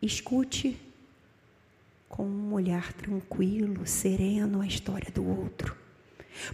Escute 0.02 0.78
com 2.08 2.24
um 2.24 2.52
olhar 2.52 2.92
tranquilo, 2.92 3.86
sereno 3.86 4.60
a 4.60 4.66
história 4.66 5.10
do 5.10 5.26
outro. 5.26 5.76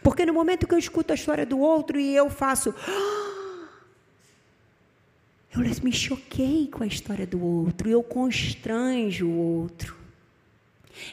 Porque 0.02 0.26
no 0.26 0.32
momento 0.34 0.66
que 0.66 0.74
eu 0.74 0.78
escuto 0.78 1.12
a 1.12 1.14
história 1.14 1.46
do 1.46 1.58
outro 1.58 1.98
e 1.98 2.14
eu 2.14 2.28
faço. 2.28 2.74
Eu 5.52 5.62
me 5.82 5.92
choquei 5.92 6.68
com 6.68 6.84
a 6.84 6.86
história 6.86 7.26
do 7.26 7.42
outro, 7.42 7.90
eu 7.90 8.04
constranjo 8.04 9.26
o 9.26 9.36
outro. 9.36 9.96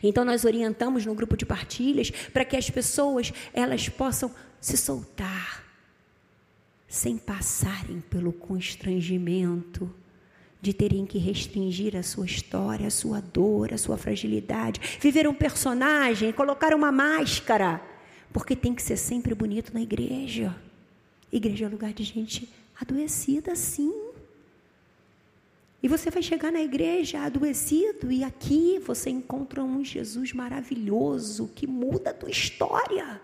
Então 0.04 0.24
nós 0.24 0.46
orientamos 0.46 1.08
no 1.08 1.16
grupo 1.16 1.36
de 1.36 1.44
partilhas 1.44 2.12
para 2.12 2.46
que 2.46 2.56
as 2.56 2.70
pessoas 2.70 3.34
elas 3.51 3.89
possam 3.89 4.32
se 4.62 4.77
soltar 4.77 5.66
sem 6.88 7.17
passarem 7.17 8.01
pelo 8.10 8.32
constrangimento 8.32 9.94
de 10.62 10.74
terem 10.74 11.06
que 11.06 11.17
restringir 11.17 11.96
a 11.96 12.03
sua 12.03 12.25
história, 12.25 12.88
a 12.88 12.91
sua 12.91 13.22
dor, 13.22 13.74
a 13.74 13.77
sua 13.77 13.98
fragilidade, 13.98 14.98
viver 15.00 15.27
um 15.27 15.34
personagem, 15.34 16.32
colocar 16.32 16.74
uma 16.74 16.91
máscara, 16.91 17.82
porque 18.34 18.56
tem 18.56 18.74
que 18.74 18.82
ser 18.82 18.98
sempre 18.98 19.36
bonito 19.36 19.74
na 19.74 19.82
igreja. 19.82 20.56
Igreja 21.32 21.65
é 21.65 21.70
lugar 21.70 21.94
de 21.94 22.03
gente 22.03 22.50
adoecida, 22.79 23.56
sim. 23.56 23.94
E 25.82 25.88
você 25.88 26.10
vai 26.10 26.24
chegar 26.24 26.51
na 26.51 26.62
igreja 26.62 27.22
adoecido 27.22 28.12
e 28.12 28.24
aqui 28.24 28.79
você 28.79 29.10
encontra 29.10 29.63
um 29.63 29.84
Jesus 29.84 30.34
maravilhoso 30.34 31.51
que 31.53 31.67
muda 31.67 32.10
a 32.10 32.13
tua 32.13 32.32
história. 32.32 33.22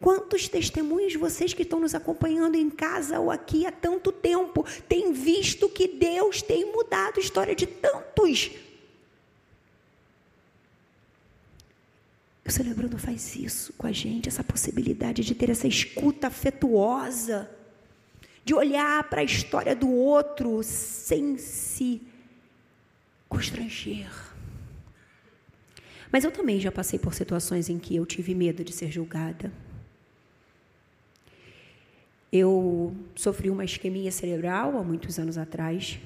Quantos 0.00 0.48
testemunhos 0.48 1.14
vocês 1.14 1.52
que 1.52 1.62
estão 1.62 1.80
nos 1.80 1.94
acompanhando 1.94 2.54
em 2.54 2.70
casa 2.70 3.18
ou 3.18 3.30
aqui 3.30 3.66
há 3.66 3.72
tanto 3.72 4.12
tempo 4.12 4.64
têm 4.88 5.12
visto 5.12 5.68
que 5.68 5.88
Deus 5.88 6.40
tem 6.40 6.70
mudado 6.70 7.18
a 7.18 7.20
história 7.20 7.54
de 7.54 7.66
tantos? 7.66 8.52
O 12.46 12.50
Celebrando 12.50 12.96
faz 12.96 13.34
isso 13.34 13.72
com 13.76 13.86
a 13.86 13.92
gente, 13.92 14.28
essa 14.28 14.44
possibilidade 14.44 15.22
de 15.24 15.34
ter 15.34 15.50
essa 15.50 15.66
escuta 15.66 16.28
afetuosa, 16.28 17.50
de 18.44 18.54
olhar 18.54 19.02
para 19.10 19.20
a 19.20 19.24
história 19.24 19.74
do 19.74 19.90
outro 19.90 20.62
sem 20.62 21.36
se 21.36 22.00
constranger. 23.28 24.08
Mas 26.10 26.24
eu 26.24 26.30
também 26.30 26.58
já 26.58 26.72
passei 26.72 26.98
por 26.98 27.12
situações 27.12 27.68
em 27.68 27.78
que 27.78 27.96
eu 27.96 28.06
tive 28.06 28.34
medo 28.34 28.64
de 28.64 28.72
ser 28.72 28.90
julgada. 28.90 29.52
Eu 32.32 32.94
sofri 33.14 33.48
uma 33.48 33.64
isquemia 33.64 34.12
cerebral 34.12 34.76
há 34.78 34.84
muitos 34.84 35.18
anos 35.18 35.38
atrás 35.38 35.98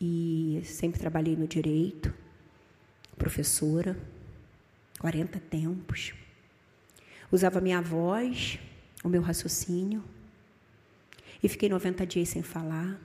e 0.00 0.60
sempre 0.64 1.00
trabalhei 1.00 1.34
no 1.34 1.48
direito, 1.48 2.14
professora, 3.16 3.96
40 5.00 5.40
tempos. 5.40 6.14
Usava 7.32 7.60
minha 7.60 7.80
voz, 7.80 8.60
o 9.02 9.08
meu 9.08 9.22
raciocínio 9.22 10.04
e 11.42 11.48
fiquei 11.48 11.68
90 11.68 12.06
dias 12.06 12.28
sem 12.28 12.42
falar. 12.42 13.00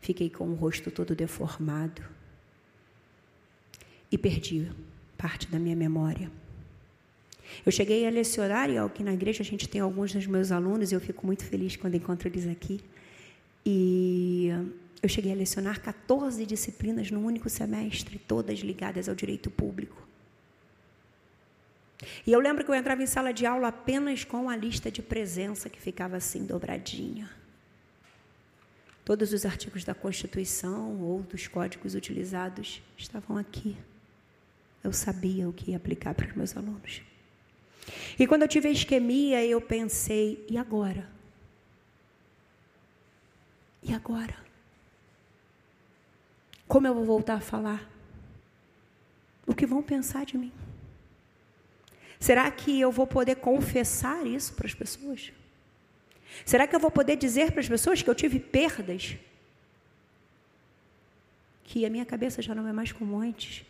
Fiquei 0.00 0.30
com 0.30 0.48
o 0.48 0.54
rosto 0.54 0.90
todo 0.90 1.14
deformado 1.14 2.02
e 4.10 4.18
perdi 4.18 4.70
parte 5.16 5.46
da 5.48 5.58
minha 5.58 5.76
memória. 5.76 6.30
Eu 7.64 7.72
cheguei 7.72 8.06
a 8.06 8.10
lecionar, 8.10 8.70
e 8.70 8.78
aqui 8.78 9.02
na 9.02 9.12
igreja 9.12 9.42
a 9.42 9.44
gente 9.44 9.68
tem 9.68 9.80
alguns 9.80 10.12
dos 10.12 10.26
meus 10.26 10.50
alunos, 10.50 10.92
e 10.92 10.94
eu 10.94 11.00
fico 11.00 11.26
muito 11.26 11.44
feliz 11.44 11.76
quando 11.76 11.94
encontro 11.94 12.28
eles 12.28 12.46
aqui. 12.46 12.80
E 13.64 14.50
eu 15.02 15.08
cheguei 15.08 15.32
a 15.32 15.34
lecionar 15.34 15.80
14 15.80 16.44
disciplinas 16.46 17.10
num 17.10 17.24
único 17.24 17.48
semestre, 17.50 18.18
todas 18.18 18.60
ligadas 18.60 19.08
ao 19.08 19.14
direito 19.14 19.50
público. 19.50 20.06
E 22.26 22.32
eu 22.32 22.40
lembro 22.40 22.64
que 22.64 22.70
eu 22.70 22.74
entrava 22.74 23.02
em 23.02 23.06
sala 23.06 23.32
de 23.32 23.46
aula 23.46 23.68
apenas 23.68 24.24
com 24.24 24.48
a 24.48 24.56
lista 24.56 24.90
de 24.90 25.02
presença 25.02 25.68
que 25.68 25.80
ficava 25.80 26.16
assim 26.16 26.44
dobradinha. 26.44 27.30
Todos 29.04 29.32
os 29.32 29.44
artigos 29.44 29.84
da 29.84 29.94
Constituição 29.94 31.00
ou 31.00 31.22
dos 31.22 31.48
códigos 31.48 31.94
utilizados 31.94 32.80
estavam 32.96 33.36
aqui. 33.36 33.76
Eu 34.82 34.92
sabia 34.92 35.48
o 35.48 35.52
que 35.52 35.72
ia 35.72 35.76
aplicar 35.76 36.14
para 36.14 36.26
os 36.26 36.34
meus 36.34 36.56
alunos. 36.56 37.02
E 38.18 38.26
quando 38.26 38.42
eu 38.42 38.48
tive 38.48 38.68
a 38.68 38.72
isquemia, 38.72 39.44
eu 39.44 39.60
pensei: 39.60 40.44
e 40.48 40.56
agora? 40.56 41.08
E 43.82 43.92
agora? 43.92 44.36
Como 46.68 46.86
eu 46.86 46.94
vou 46.94 47.04
voltar 47.04 47.34
a 47.34 47.40
falar? 47.40 47.90
O 49.46 49.54
que 49.54 49.66
vão 49.66 49.82
pensar 49.82 50.24
de 50.24 50.38
mim? 50.38 50.52
Será 52.18 52.48
que 52.50 52.80
eu 52.80 52.92
vou 52.92 53.06
poder 53.06 53.36
confessar 53.36 54.24
isso 54.26 54.54
para 54.54 54.66
as 54.66 54.74
pessoas? 54.74 55.32
Será 56.46 56.66
que 56.66 56.74
eu 56.74 56.80
vou 56.80 56.90
poder 56.90 57.16
dizer 57.16 57.50
para 57.50 57.60
as 57.60 57.68
pessoas 57.68 58.00
que 58.00 58.08
eu 58.08 58.14
tive 58.14 58.38
perdas? 58.38 59.16
Que 61.64 61.84
a 61.84 61.90
minha 61.90 62.06
cabeça 62.06 62.40
já 62.40 62.54
não 62.54 62.66
é 62.66 62.72
mais 62.72 62.92
como 62.92 63.18
antes? 63.18 63.64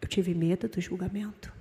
Eu 0.00 0.01
tive 0.12 0.34
medo 0.34 0.68
do 0.68 0.80
julgamento. 0.80 1.52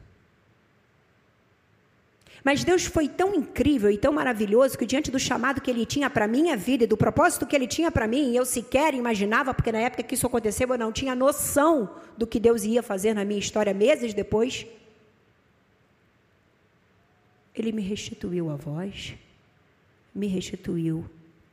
Mas 2.43 2.63
Deus 2.63 2.85
foi 2.85 3.07
tão 3.07 3.35
incrível 3.35 3.91
e 3.91 3.97
tão 3.97 4.11
maravilhoso 4.11 4.77
que, 4.77 4.85
diante 4.85 5.11
do 5.11 5.19
chamado 5.19 5.61
que 5.61 5.69
Ele 5.69 5.85
tinha 5.85 6.09
para 6.09 6.25
a 6.25 6.27
minha 6.27 6.57
vida 6.57 6.83
e 6.83 6.87
do 6.87 6.97
propósito 6.97 7.45
que 7.45 7.55
Ele 7.55 7.67
tinha 7.67 7.91
para 7.91 8.07
mim, 8.07 8.35
eu 8.35 8.45
sequer 8.45 8.93
imaginava, 8.95 9.53
porque 9.53 9.71
na 9.71 9.79
época 9.79 10.03
que 10.03 10.15
isso 10.15 10.25
aconteceu 10.25 10.67
eu 10.67 10.77
não 10.77 10.91
tinha 10.91 11.13
noção 11.13 11.95
do 12.17 12.25
que 12.25 12.39
Deus 12.39 12.63
ia 12.63 12.81
fazer 12.81 13.13
na 13.13 13.23
minha 13.23 13.39
história 13.39 13.73
meses 13.73 14.13
depois. 14.13 14.65
Ele 17.53 17.71
me 17.71 17.81
restituiu 17.81 18.49
a 18.49 18.55
voz, 18.55 19.13
me 20.15 20.25
restituiu 20.25 21.05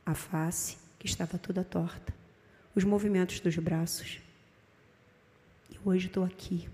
a 0.05 0.15
face, 0.15 0.77
que 0.97 1.05
estava 1.05 1.37
toda 1.37 1.63
torta, 1.63 2.13
os 2.75 2.83
movimentos 2.83 3.39
dos 3.39 3.55
braços. 3.57 4.19
E 5.69 5.77
hoje 5.85 6.07
estou 6.07 6.23
aqui 6.23 6.67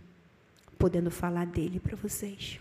podendo 0.78 1.10
falar 1.10 1.46
dele 1.46 1.80
para 1.80 1.96
vocês. 1.96 2.60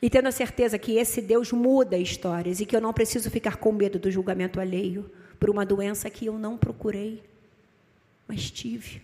E 0.00 0.08
tendo 0.08 0.28
a 0.28 0.32
certeza 0.32 0.78
que 0.78 0.92
esse 0.96 1.20
Deus 1.20 1.52
muda 1.52 1.96
histórias 1.98 2.60
e 2.60 2.66
que 2.66 2.76
eu 2.76 2.80
não 2.80 2.92
preciso 2.92 3.30
ficar 3.30 3.56
com 3.56 3.72
medo 3.72 3.98
do 3.98 4.10
julgamento 4.10 4.60
alheio 4.60 5.10
por 5.40 5.50
uma 5.50 5.66
doença 5.66 6.08
que 6.08 6.26
eu 6.26 6.38
não 6.38 6.56
procurei, 6.56 7.22
mas 8.26 8.50
tive. 8.50 9.02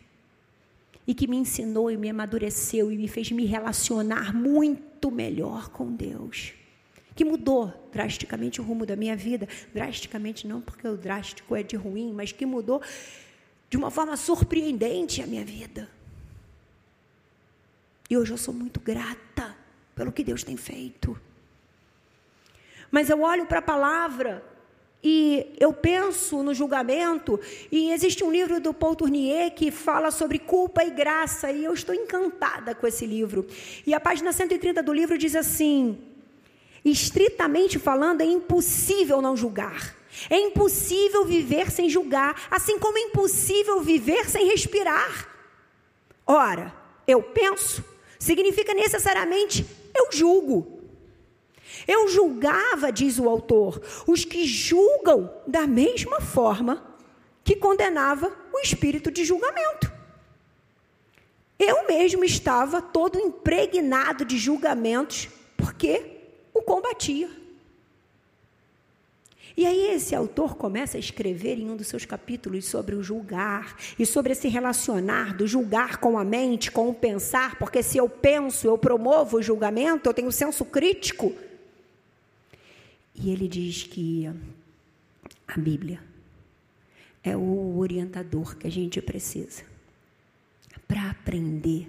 E 1.06 1.12
que 1.12 1.26
me 1.26 1.36
ensinou 1.36 1.90
e 1.90 1.96
me 1.96 2.08
amadureceu 2.08 2.90
e 2.92 2.96
me 2.96 3.08
fez 3.08 3.30
me 3.30 3.44
relacionar 3.44 4.32
muito 4.32 5.10
melhor 5.10 5.68
com 5.68 5.92
Deus. 5.92 6.54
Que 7.14 7.24
mudou 7.24 7.72
drasticamente 7.92 8.60
o 8.60 8.64
rumo 8.64 8.86
da 8.86 8.96
minha 8.96 9.16
vida. 9.16 9.48
Drasticamente, 9.72 10.46
não 10.46 10.60
porque 10.60 10.86
o 10.88 10.96
drástico 10.96 11.54
é 11.54 11.62
de 11.62 11.76
ruim, 11.76 12.12
mas 12.12 12.32
que 12.32 12.46
mudou 12.46 12.80
de 13.68 13.76
uma 13.76 13.90
forma 13.90 14.16
surpreendente 14.16 15.20
a 15.22 15.26
minha 15.26 15.44
vida. 15.44 15.88
E 18.08 18.16
hoje 18.16 18.32
eu 18.32 18.38
sou 18.38 18.52
muito 18.52 18.80
grata 18.80 19.56
pelo 19.94 20.12
que 20.12 20.24
Deus 20.24 20.42
tem 20.42 20.56
feito. 20.56 21.18
Mas 22.90 23.08
eu 23.10 23.22
olho 23.22 23.46
para 23.46 23.58
a 23.58 23.62
palavra 23.62 24.44
e 25.02 25.54
eu 25.60 25.70
penso 25.70 26.42
no 26.42 26.54
julgamento, 26.54 27.38
e 27.70 27.90
existe 27.92 28.24
um 28.24 28.32
livro 28.32 28.58
do 28.58 28.72
Paul 28.72 28.96
Tournier 28.96 29.52
que 29.54 29.70
fala 29.70 30.10
sobre 30.10 30.38
culpa 30.38 30.82
e 30.82 30.90
graça, 30.90 31.52
e 31.52 31.62
eu 31.62 31.74
estou 31.74 31.94
encantada 31.94 32.74
com 32.74 32.86
esse 32.86 33.04
livro. 33.04 33.46
E 33.86 33.92
a 33.92 34.00
página 34.00 34.32
130 34.32 34.82
do 34.82 34.94
livro 34.94 35.18
diz 35.18 35.36
assim: 35.36 35.98
estritamente 36.82 37.78
falando, 37.78 38.22
é 38.22 38.24
impossível 38.24 39.20
não 39.20 39.36
julgar. 39.36 39.94
É 40.30 40.38
impossível 40.38 41.24
viver 41.26 41.70
sem 41.70 41.90
julgar, 41.90 42.48
assim 42.50 42.78
como 42.78 42.96
é 42.96 43.02
impossível 43.02 43.82
viver 43.82 44.30
sem 44.30 44.46
respirar. 44.46 45.28
Ora, 46.26 46.72
eu 47.06 47.22
penso, 47.22 47.84
significa 48.24 48.72
necessariamente 48.72 49.66
eu 49.94 50.10
julgo. 50.10 50.80
Eu 51.86 52.08
julgava, 52.08 52.90
diz 52.90 53.18
o 53.18 53.28
autor, 53.28 53.80
os 54.06 54.24
que 54.24 54.46
julgam 54.46 55.30
da 55.46 55.66
mesma 55.66 56.20
forma 56.20 56.82
que 57.42 57.54
condenava 57.54 58.34
o 58.52 58.58
espírito 58.60 59.10
de 59.10 59.24
julgamento. 59.24 59.92
Eu 61.58 61.86
mesmo 61.86 62.24
estava 62.24 62.80
todo 62.80 63.20
impregnado 63.20 64.24
de 64.24 64.38
julgamentos 64.38 65.28
porque 65.56 66.22
o 66.54 66.62
combatia. 66.62 67.43
E 69.56 69.64
aí 69.66 69.92
esse 69.92 70.14
autor 70.16 70.56
começa 70.56 70.96
a 70.96 71.00
escrever 71.00 71.58
em 71.58 71.70
um 71.70 71.76
dos 71.76 71.86
seus 71.86 72.04
capítulos 72.04 72.64
sobre 72.64 72.96
o 72.96 73.02
julgar 73.02 73.76
e 73.96 74.04
sobre 74.04 74.32
esse 74.32 74.48
relacionar 74.48 75.36
do 75.36 75.46
julgar 75.46 75.98
com 75.98 76.18
a 76.18 76.24
mente, 76.24 76.72
com 76.72 76.88
o 76.88 76.94
pensar, 76.94 77.56
porque 77.56 77.82
se 77.82 77.96
eu 77.96 78.08
penso, 78.08 78.66
eu 78.66 78.76
promovo 78.76 79.36
o 79.36 79.42
julgamento, 79.42 80.08
eu 80.08 80.14
tenho 80.14 80.32
senso 80.32 80.64
crítico. 80.64 81.32
E 83.14 83.30
ele 83.30 83.46
diz 83.46 83.84
que 83.84 84.28
a 85.46 85.56
Bíblia 85.56 86.00
é 87.22 87.36
o 87.36 87.78
orientador 87.78 88.56
que 88.56 88.66
a 88.66 88.70
gente 88.70 89.00
precisa 89.00 89.62
para 90.88 91.10
aprender 91.10 91.88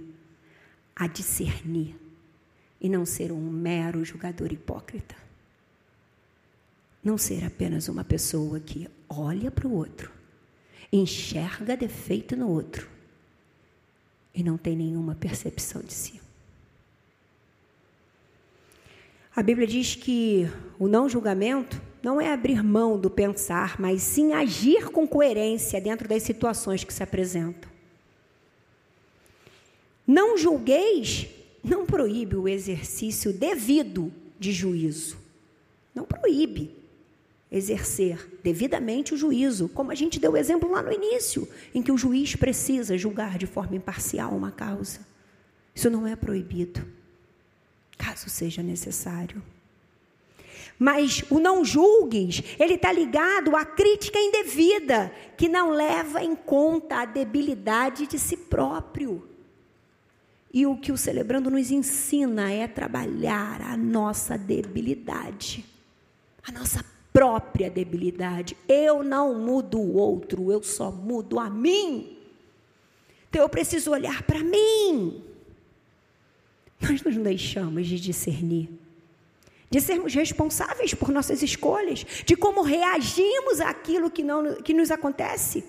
a 0.96 1.08
discernir 1.08 1.96
e 2.80 2.88
não 2.88 3.06
ser 3.08 3.32
um 3.32 3.42
mero 3.42 4.06
julgador 4.06 4.54
hipócrita. 4.54 5.25
Não 7.06 7.20
ser 7.20 7.46
apenas 7.46 7.88
uma 7.88 8.04
pessoa 8.04 8.60
que 8.60 8.90
olha 9.08 9.52
para 9.52 9.68
o 9.68 9.74
outro, 9.76 10.12
enxerga 10.92 11.78
defeito 11.78 12.36
no 12.36 12.50
outro 12.50 12.90
e 14.34 14.42
não 14.42 14.58
tem 14.58 14.76
nenhuma 14.76 15.14
percepção 15.14 15.84
de 15.84 15.94
si. 15.94 16.20
A 19.36 19.44
Bíblia 19.44 19.68
diz 19.68 19.94
que 19.94 20.50
o 20.80 20.88
não 20.88 21.08
julgamento 21.08 21.80
não 22.02 22.20
é 22.20 22.34
abrir 22.34 22.64
mão 22.64 23.00
do 23.00 23.10
pensar, 23.10 23.80
mas 23.80 24.02
sim 24.02 24.34
agir 24.34 24.90
com 24.90 25.08
coerência 25.08 25.80
dentro 25.80 26.08
das 26.08 26.24
situações 26.24 26.84
que 26.84 26.94
se 26.94 27.04
apresentam. 27.04 27.70
Não 30.08 30.36
julgueis 30.36 31.28
não 31.64 31.86
proíbe 31.86 32.36
o 32.36 32.48
exercício 32.48 33.32
devido 33.32 34.12
de 34.40 34.52
juízo. 34.52 35.18
Não 35.94 36.04
proíbe 36.04 36.85
exercer 37.52 38.40
devidamente 38.44 39.14
o 39.14 39.18
juízo, 39.18 39.70
como 39.70 39.92
a 39.92 39.96
gente 39.96 40.20
deu 40.20 40.34
o 40.34 40.38
exemplo 40.38 40.72
lá 40.72 40.82
no 40.82 40.92
início, 40.92 41.48
em 41.74 41.82
que 41.82 41.92
o 41.92 41.98
juiz 41.98 42.36
precisa 42.36 42.98
julgar 42.98 43.38
de 43.38 43.46
forma 43.46 43.76
imparcial 43.76 44.36
uma 44.36 44.52
causa. 44.52 45.00
Isso 45.74 45.90
não 45.90 46.08
é 46.08 46.16
proibido 46.16 46.86
caso 47.98 48.30
seja 48.30 48.62
necessário. 48.62 49.42
Mas 50.78 51.24
o 51.30 51.40
não 51.40 51.64
julgues, 51.64 52.44
ele 52.60 52.74
está 52.74 52.92
ligado 52.92 53.56
à 53.56 53.64
crítica 53.64 54.20
indevida, 54.20 55.12
que 55.38 55.48
não 55.48 55.72
leva 55.72 56.22
em 56.22 56.36
conta 56.36 56.98
a 56.98 57.06
debilidade 57.06 58.08
de 58.08 58.20
si 58.20 58.36
próprio. 58.36 59.28
E 60.54 60.66
o 60.66 60.78
que 60.78 60.92
o 60.92 60.98
celebrando 60.98 61.50
nos 61.50 61.72
ensina 61.72 62.52
é 62.52 62.68
trabalhar 62.68 63.62
a 63.62 63.78
nossa 63.78 64.38
debilidade, 64.38 65.66
a 66.44 66.52
nossa 66.52 66.84
própria 67.16 67.70
debilidade. 67.70 68.58
Eu 68.68 69.02
não 69.02 69.40
mudo 69.40 69.80
o 69.80 69.96
outro, 69.96 70.52
eu 70.52 70.62
só 70.62 70.92
mudo 70.92 71.40
a 71.40 71.50
mim. 71.50 72.18
Então 73.30 73.42
eu 73.42 73.48
preciso 73.48 73.92
olhar 73.92 74.24
para 74.24 74.44
mim. 74.44 75.24
Nós 76.82 77.02
nos 77.02 77.16
deixamos 77.16 77.88
de 77.88 78.02
discernir, 78.02 78.70
de 79.70 79.80
sermos 79.80 80.14
responsáveis 80.14 80.94
por 80.94 81.10
nossas 81.10 81.42
escolhas, 81.42 82.06
de 82.26 82.36
como 82.36 82.62
reagimos 82.62 83.62
àquilo 83.62 84.12
que, 84.12 84.22
não, 84.22 84.56
que 84.56 84.74
nos 84.74 84.92
acontece. 84.92 85.64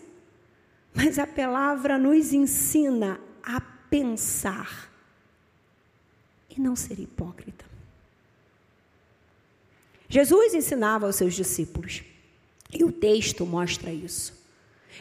Mas 0.93 1.17
a 1.17 1.29
palavra 1.29 1.97
nos 1.97 2.33
ensina 2.33 3.21
a 3.41 3.61
pensar 3.89 4.91
e 6.51 6.61
não 6.61 6.75
ser 6.75 6.99
hipócrita. 6.99 7.76
Jesus 10.09 10.55
ensinava 10.55 11.07
aos 11.07 11.17
seus 11.17 11.35
discípulos, 11.35 12.03
e 12.73 12.85
o 12.85 12.93
texto 12.93 13.45
mostra 13.45 13.93
isso. 13.93 14.37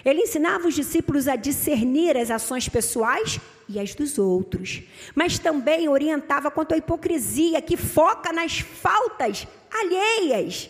Ele 0.04 0.22
ensinava 0.22 0.68
os 0.68 0.76
discípulos 0.76 1.28
a 1.28 1.36
discernir 1.36 2.18
as 2.18 2.30
ações 2.30 2.68
pessoais 2.68 3.40
e 3.68 3.80
as 3.80 3.96
dos 3.96 4.18
outros, 4.18 4.84
mas 5.14 5.40
também 5.40 5.88
orientava 5.88 6.52
quanto 6.52 6.74
à 6.74 6.78
hipocrisia 6.78 7.62
que 7.62 7.78
foca 7.78 8.34
nas 8.34 8.60
faltas 8.60 9.48
alheias 9.72 10.70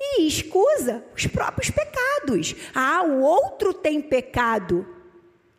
e 0.00 0.26
escusa 0.26 1.04
os 1.14 1.26
próprios 1.26 1.70
pecados. 1.70 2.54
Ah, 2.74 3.02
o 3.02 3.20
outro 3.20 3.74
tem 3.74 4.00
pecado 4.00 4.86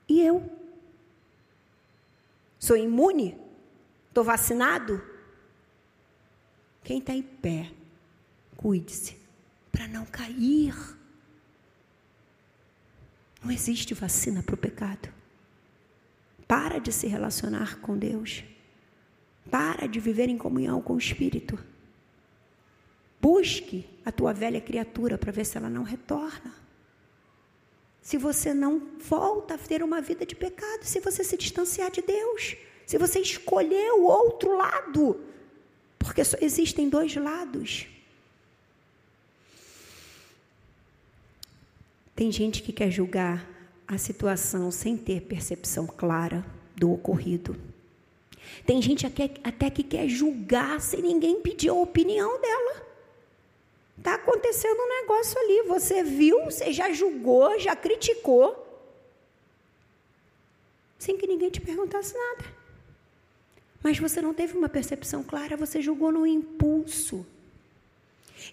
e 0.07 0.21
eu 0.21 0.43
sou 2.57 2.75
imune? 2.75 3.37
Estou 4.07 4.23
vacinado? 4.23 5.01
Quem 6.83 6.97
está 6.97 7.13
em 7.13 7.21
pé, 7.21 7.71
cuide-se 8.61 9.17
para 9.71 9.87
não 9.87 10.05
cair. 10.05 10.75
Não 13.43 13.51
existe 13.51 13.93
vacina 13.93 14.43
para 14.43 14.55
o 14.55 14.57
pecado. 14.57 15.09
Para 16.47 16.79
de 16.79 16.91
se 16.91 17.07
relacionar 17.07 17.79
com 17.79 17.97
Deus. 17.97 18.43
Para 19.49 19.87
de 19.87 19.99
viver 19.99 20.29
em 20.29 20.37
comunhão 20.37 20.81
com 20.81 20.93
o 20.93 20.99
Espírito. 20.99 21.57
Busque 23.19 23.87
a 24.05 24.11
tua 24.11 24.33
velha 24.33 24.61
criatura 24.61 25.17
para 25.17 25.31
ver 25.31 25.45
se 25.45 25.57
ela 25.57 25.69
não 25.69 25.83
retorna. 25.83 26.53
Se 28.01 28.17
você 28.17 28.53
não 28.53 28.79
volta 28.97 29.55
a 29.55 29.57
ter 29.57 29.83
uma 29.83 30.01
vida 30.01 30.25
de 30.25 30.35
pecado, 30.35 30.83
se 30.83 30.99
você 30.99 31.23
se 31.23 31.37
distanciar 31.37 31.91
de 31.91 32.01
Deus, 32.01 32.57
se 32.85 32.97
você 32.97 33.19
escolher 33.19 33.91
o 33.93 34.03
outro 34.03 34.57
lado, 34.57 35.21
porque 35.99 36.23
só 36.23 36.35
existem 36.41 36.89
dois 36.89 37.15
lados. 37.15 37.87
Tem 42.21 42.31
gente 42.31 42.61
que 42.61 42.71
quer 42.71 42.91
julgar 42.91 43.49
a 43.87 43.97
situação 43.97 44.69
sem 44.69 44.95
ter 44.95 45.21
percepção 45.21 45.87
clara 45.87 46.45
do 46.75 46.93
ocorrido. 46.93 47.59
Tem 48.63 48.79
gente 48.79 49.07
até 49.07 49.71
que 49.71 49.81
quer 49.81 50.07
julgar 50.07 50.79
sem 50.79 51.01
ninguém 51.01 51.41
pedir 51.41 51.69
a 51.69 51.73
opinião 51.73 52.39
dela. 52.39 52.85
Está 53.97 54.13
acontecendo 54.13 54.79
um 54.79 55.01
negócio 55.01 55.35
ali, 55.39 55.63
você 55.63 56.03
viu, 56.03 56.45
você 56.45 56.71
já 56.71 56.93
julgou, 56.93 57.59
já 57.59 57.75
criticou, 57.75 58.55
sem 60.99 61.17
que 61.17 61.25
ninguém 61.25 61.49
te 61.49 61.59
perguntasse 61.59 62.13
nada. 62.15 62.45
Mas 63.81 63.97
você 63.97 64.21
não 64.21 64.31
teve 64.31 64.55
uma 64.55 64.69
percepção 64.69 65.23
clara, 65.23 65.57
você 65.57 65.81
julgou 65.81 66.11
no 66.11 66.27
impulso. 66.27 67.25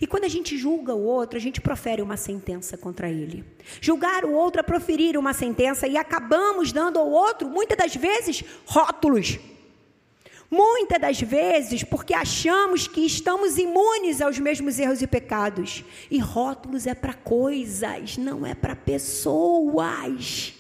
E 0.01 0.07
quando 0.07 0.25
a 0.25 0.29
gente 0.29 0.57
julga 0.57 0.95
o 0.95 1.03
outro, 1.03 1.37
a 1.37 1.41
gente 1.41 1.61
profere 1.61 2.01
uma 2.01 2.17
sentença 2.17 2.77
contra 2.77 3.11
ele. 3.11 3.45
Julgar 3.81 4.25
o 4.25 4.33
outro 4.33 4.61
é 4.61 4.63
proferir 4.63 5.17
uma 5.17 5.33
sentença 5.33 5.89
e 5.89 5.97
acabamos 5.97 6.73
dando 6.73 6.99
ao 6.99 7.11
outro, 7.11 7.49
muitas 7.49 7.77
das 7.77 7.95
vezes, 7.97 8.45
rótulos. 8.65 9.39
Muitas 10.51 10.99
das 10.99 11.21
vezes, 11.21 11.85
porque 11.85 12.15
achamos 12.15 12.89
que 12.89 13.03
estamos 13.03 13.59
imunes 13.59 14.23
aos 14.23 14.39
mesmos 14.39 14.79
erros 14.79 15.03
e 15.03 15.07
pecados. 15.07 15.85
E 16.11 16.19
rótulos 16.19 16.87
é 16.87 16.95
para 16.95 17.13
coisas, 17.13 18.17
não 18.17 18.47
é 18.47 18.55
para 18.55 18.75
pessoas. 18.75 20.55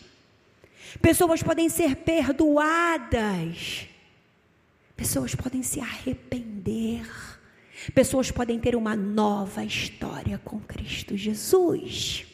Pessoas 1.00 1.42
podem 1.42 1.68
ser 1.68 1.96
perdoadas. 1.96 3.86
Pessoas 4.96 5.34
podem 5.34 5.62
se 5.62 5.80
arrepender. 5.80 7.06
Pessoas 7.94 8.30
podem 8.30 8.58
ter 8.58 8.74
uma 8.76 8.96
nova 8.96 9.64
história 9.64 10.38
com 10.44 10.60
Cristo 10.60 11.16
Jesus. 11.16 12.26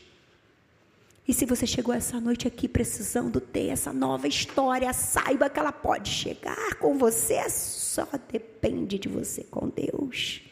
E 1.26 1.32
se 1.32 1.46
você 1.46 1.66
chegou 1.66 1.94
essa 1.94 2.20
noite 2.20 2.46
aqui 2.46 2.68
precisando 2.68 3.40
ter 3.40 3.68
essa 3.68 3.92
nova 3.92 4.28
história, 4.28 4.92
saiba 4.92 5.48
que 5.48 5.58
ela 5.58 5.72
pode 5.72 6.10
chegar 6.10 6.74
com 6.74 6.98
você, 6.98 7.48
só 7.48 8.06
depende 8.30 8.98
de 8.98 9.08
você 9.08 9.42
com 9.44 9.68
Deus. 9.68 10.42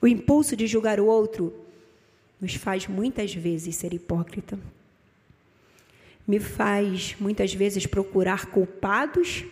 O 0.00 0.06
impulso 0.06 0.54
de 0.56 0.66
julgar 0.66 1.00
o 1.00 1.06
outro 1.06 1.54
nos 2.40 2.54
faz 2.54 2.86
muitas 2.86 3.34
vezes 3.34 3.76
ser 3.76 3.94
hipócrita. 3.94 4.58
Me 6.26 6.38
faz 6.38 7.16
muitas 7.18 7.54
vezes 7.54 7.86
procurar 7.86 8.46
culpados 8.46 9.44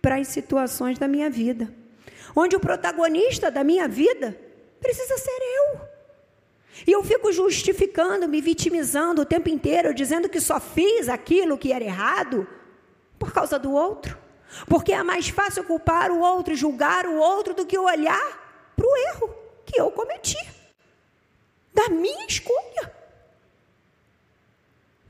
para 0.00 0.16
as 0.16 0.28
situações 0.28 0.98
da 0.98 1.08
minha 1.08 1.28
vida, 1.28 1.72
onde 2.36 2.54
o 2.54 2.60
protagonista 2.60 3.50
da 3.50 3.64
minha 3.64 3.88
vida 3.88 4.38
precisa 4.78 5.16
ser 5.16 5.30
eu. 5.30 5.80
E 6.86 6.92
eu 6.92 7.02
fico 7.02 7.32
justificando, 7.32 8.28
me 8.28 8.42
vitimizando 8.42 9.22
o 9.22 9.26
tempo 9.26 9.48
inteiro, 9.48 9.94
dizendo 9.94 10.28
que 10.28 10.40
só 10.40 10.60
fiz 10.60 11.08
aquilo 11.08 11.56
que 11.56 11.72
era 11.72 11.82
errado 11.82 12.46
por 13.18 13.32
causa 13.32 13.58
do 13.58 13.72
outro. 13.72 14.18
Porque 14.66 14.92
é 14.92 15.02
mais 15.02 15.28
fácil 15.28 15.64
culpar 15.64 16.10
o 16.10 16.20
outro, 16.20 16.54
julgar 16.54 17.06
o 17.06 17.16
outro, 17.16 17.54
do 17.54 17.64
que 17.64 17.78
olhar 17.78 18.72
para 18.76 18.86
o 18.86 18.96
erro 19.08 19.34
que 19.64 19.80
eu 19.80 19.90
cometi, 19.90 20.38
da 21.72 21.88
minha 21.88 22.26
escolha. 22.26 22.94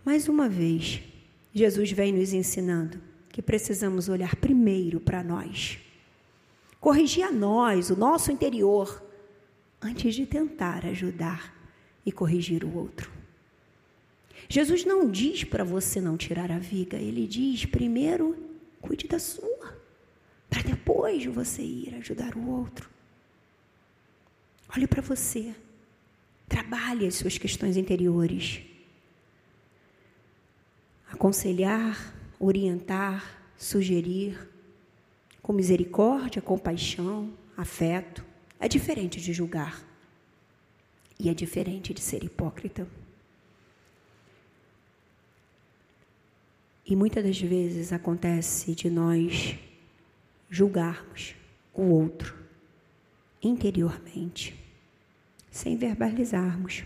Mais 0.04 0.28
uma 0.28 0.48
vez, 0.48 1.02
Jesus 1.52 1.90
vem 1.90 2.12
nos 2.12 2.32
ensinando 2.32 3.00
que 3.28 3.42
precisamos 3.42 4.08
olhar 4.08 4.36
primeiro 4.36 5.00
para 5.00 5.22
nós, 5.22 5.78
corrigir 6.86 7.24
a 7.24 7.32
nós, 7.32 7.90
o 7.90 7.96
nosso 7.96 8.30
interior, 8.30 9.04
antes 9.82 10.14
de 10.14 10.24
tentar 10.24 10.86
ajudar 10.86 11.52
e 12.06 12.12
corrigir 12.12 12.62
o 12.62 12.76
outro. 12.76 13.10
Jesus 14.48 14.84
não 14.84 15.10
diz 15.10 15.42
para 15.42 15.64
você 15.64 16.00
não 16.00 16.16
tirar 16.16 16.52
a 16.52 16.60
viga, 16.60 16.96
ele 16.96 17.26
diz 17.26 17.66
primeiro 17.66 18.38
cuide 18.80 19.08
da 19.08 19.18
sua, 19.18 19.76
para 20.48 20.62
depois 20.62 21.24
você 21.24 21.60
ir 21.60 21.92
ajudar 21.96 22.36
o 22.36 22.48
outro. 22.48 22.88
Olhe 24.72 24.86
para 24.86 25.02
você, 25.02 25.56
trabalhe 26.48 27.04
as 27.04 27.16
suas 27.16 27.36
questões 27.36 27.76
interiores. 27.76 28.62
Aconselhar, 31.10 32.14
orientar, 32.38 33.42
sugerir, 33.58 34.38
com 35.46 35.52
misericórdia, 35.52 36.42
compaixão, 36.42 37.32
afeto, 37.56 38.24
é 38.58 38.66
diferente 38.66 39.20
de 39.20 39.32
julgar. 39.32 39.80
E 41.20 41.28
é 41.28 41.34
diferente 41.34 41.94
de 41.94 42.00
ser 42.00 42.24
hipócrita. 42.24 42.84
E 46.84 46.96
muitas 46.96 47.22
das 47.22 47.40
vezes 47.40 47.92
acontece 47.92 48.74
de 48.74 48.90
nós 48.90 49.56
julgarmos 50.50 51.36
o 51.72 51.82
outro 51.82 52.36
interiormente, 53.40 54.52
sem 55.48 55.76
verbalizarmos. 55.76 56.82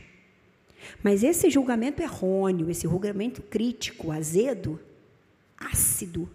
Mas 1.02 1.22
esse 1.24 1.48
julgamento 1.48 2.02
errôneo, 2.02 2.68
esse 2.68 2.82
julgamento 2.82 3.40
crítico, 3.40 4.12
azedo, 4.12 4.78
ácido, 5.56 6.28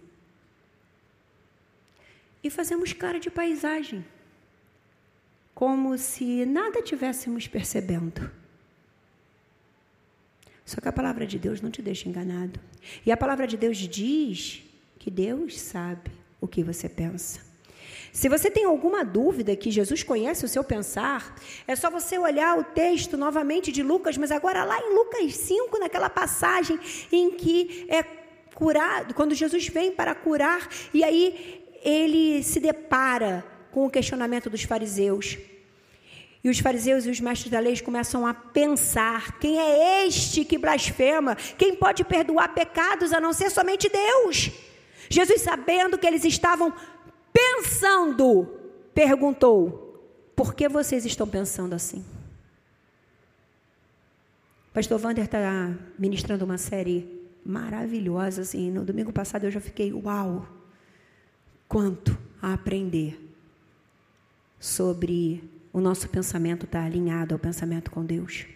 e 2.46 2.50
fazemos 2.50 2.92
cara 2.92 3.18
de 3.18 3.28
paisagem, 3.28 4.04
como 5.54 5.98
se 5.98 6.46
nada 6.46 6.80
tivéssemos 6.80 7.48
percebendo. 7.48 8.30
Só 10.64 10.80
que 10.80 10.88
a 10.88 10.92
palavra 10.92 11.26
de 11.26 11.38
Deus 11.38 11.60
não 11.60 11.70
te 11.70 11.80
deixa 11.80 12.08
enganado. 12.08 12.58
E 13.04 13.10
a 13.10 13.16
palavra 13.16 13.46
de 13.46 13.56
Deus 13.56 13.78
diz 13.78 14.62
que 14.98 15.10
Deus 15.10 15.60
sabe 15.60 16.10
o 16.40 16.46
que 16.46 16.62
você 16.62 16.88
pensa. 16.88 17.40
Se 18.12 18.28
você 18.28 18.50
tem 18.50 18.64
alguma 18.64 19.04
dúvida 19.04 19.54
que 19.54 19.70
Jesus 19.70 20.02
conhece 20.02 20.44
o 20.44 20.48
seu 20.48 20.64
pensar, 20.64 21.36
é 21.66 21.76
só 21.76 21.90
você 21.90 22.18
olhar 22.18 22.58
o 22.58 22.64
texto 22.64 23.16
novamente 23.16 23.70
de 23.70 23.82
Lucas, 23.82 24.16
mas 24.16 24.32
agora 24.32 24.64
lá 24.64 24.78
em 24.80 24.94
Lucas 24.94 25.34
5, 25.34 25.78
naquela 25.78 26.08
passagem 26.08 26.78
em 27.12 27.30
que 27.32 27.86
é 27.88 28.02
curado, 28.54 29.14
quando 29.14 29.34
Jesus 29.34 29.68
vem 29.68 29.92
para 29.92 30.14
curar, 30.14 30.68
e 30.94 31.04
aí 31.04 31.65
ele 31.82 32.42
se 32.42 32.60
depara 32.60 33.44
com 33.70 33.86
o 33.86 33.90
questionamento 33.90 34.48
dos 34.48 34.62
fariseus. 34.62 35.38
E 36.42 36.48
os 36.48 36.60
fariseus 36.60 37.04
e 37.04 37.10
os 37.10 37.20
mestres 37.20 37.50
da 37.50 37.58
lei 37.58 37.78
começam 37.80 38.26
a 38.26 38.32
pensar: 38.32 39.38
quem 39.38 39.58
é 39.58 40.06
este 40.06 40.44
que 40.44 40.56
blasfema? 40.56 41.34
Quem 41.58 41.74
pode 41.74 42.04
perdoar 42.04 42.54
pecados 42.54 43.12
a 43.12 43.20
não 43.20 43.32
ser 43.32 43.50
somente 43.50 43.88
Deus? 43.88 44.50
Jesus, 45.08 45.42
sabendo 45.42 45.98
que 45.98 46.06
eles 46.06 46.24
estavam 46.24 46.72
pensando, 47.32 48.48
perguntou: 48.94 50.02
por 50.36 50.54
que 50.54 50.68
vocês 50.68 51.04
estão 51.04 51.26
pensando 51.26 51.74
assim? 51.74 52.04
Pastor 54.72 55.00
Wander 55.02 55.24
está 55.24 55.74
ministrando 55.98 56.44
uma 56.44 56.58
série 56.58 57.26
maravilhosa, 57.44 58.42
assim. 58.42 58.70
No 58.70 58.84
domingo 58.84 59.12
passado 59.12 59.44
eu 59.44 59.50
já 59.50 59.60
fiquei, 59.60 59.92
uau, 59.92 60.46
quanto 61.68 62.16
a 62.40 62.54
aprender 62.54 63.18
sobre 64.58 65.42
o 65.72 65.80
nosso 65.80 66.08
pensamento 66.08 66.64
está 66.64 66.84
alinhado 66.84 67.34
ao 67.34 67.38
pensamento 67.38 67.90
com 67.90 68.04
Deus. 68.04 68.46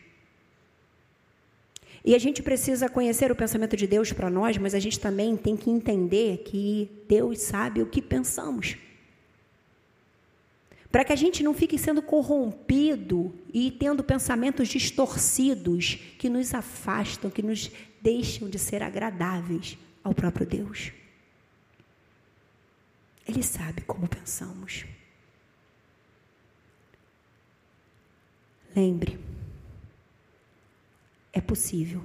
E 2.04 2.14
a 2.14 2.18
gente 2.18 2.42
precisa 2.42 2.88
conhecer 2.88 3.30
o 3.30 3.36
pensamento 3.36 3.76
de 3.76 3.86
Deus 3.86 4.10
para 4.12 4.30
nós, 4.30 4.56
mas 4.56 4.74
a 4.74 4.78
gente 4.78 4.98
também 4.98 5.36
tem 5.36 5.56
que 5.56 5.70
entender 5.70 6.38
que 6.38 6.90
Deus 7.06 7.40
sabe 7.40 7.82
o 7.82 7.86
que 7.86 8.00
pensamos. 8.00 8.76
Para 10.90 11.04
que 11.04 11.12
a 11.12 11.16
gente 11.16 11.42
não 11.42 11.52
fique 11.52 11.78
sendo 11.78 12.00
corrompido 12.02 13.32
e 13.52 13.70
tendo 13.70 14.02
pensamentos 14.02 14.68
distorcidos 14.68 15.98
que 16.18 16.28
nos 16.28 16.54
afastam, 16.54 17.30
que 17.30 17.42
nos 17.42 17.70
deixam 18.00 18.48
de 18.48 18.58
ser 18.58 18.82
agradáveis 18.82 19.76
ao 20.02 20.14
próprio 20.14 20.46
Deus. 20.46 20.92
Ele 23.26 23.42
sabe 23.42 23.82
como 23.82 24.08
pensamos. 24.08 24.84
Lembre, 28.74 29.18
é 31.32 31.40
possível 31.40 32.04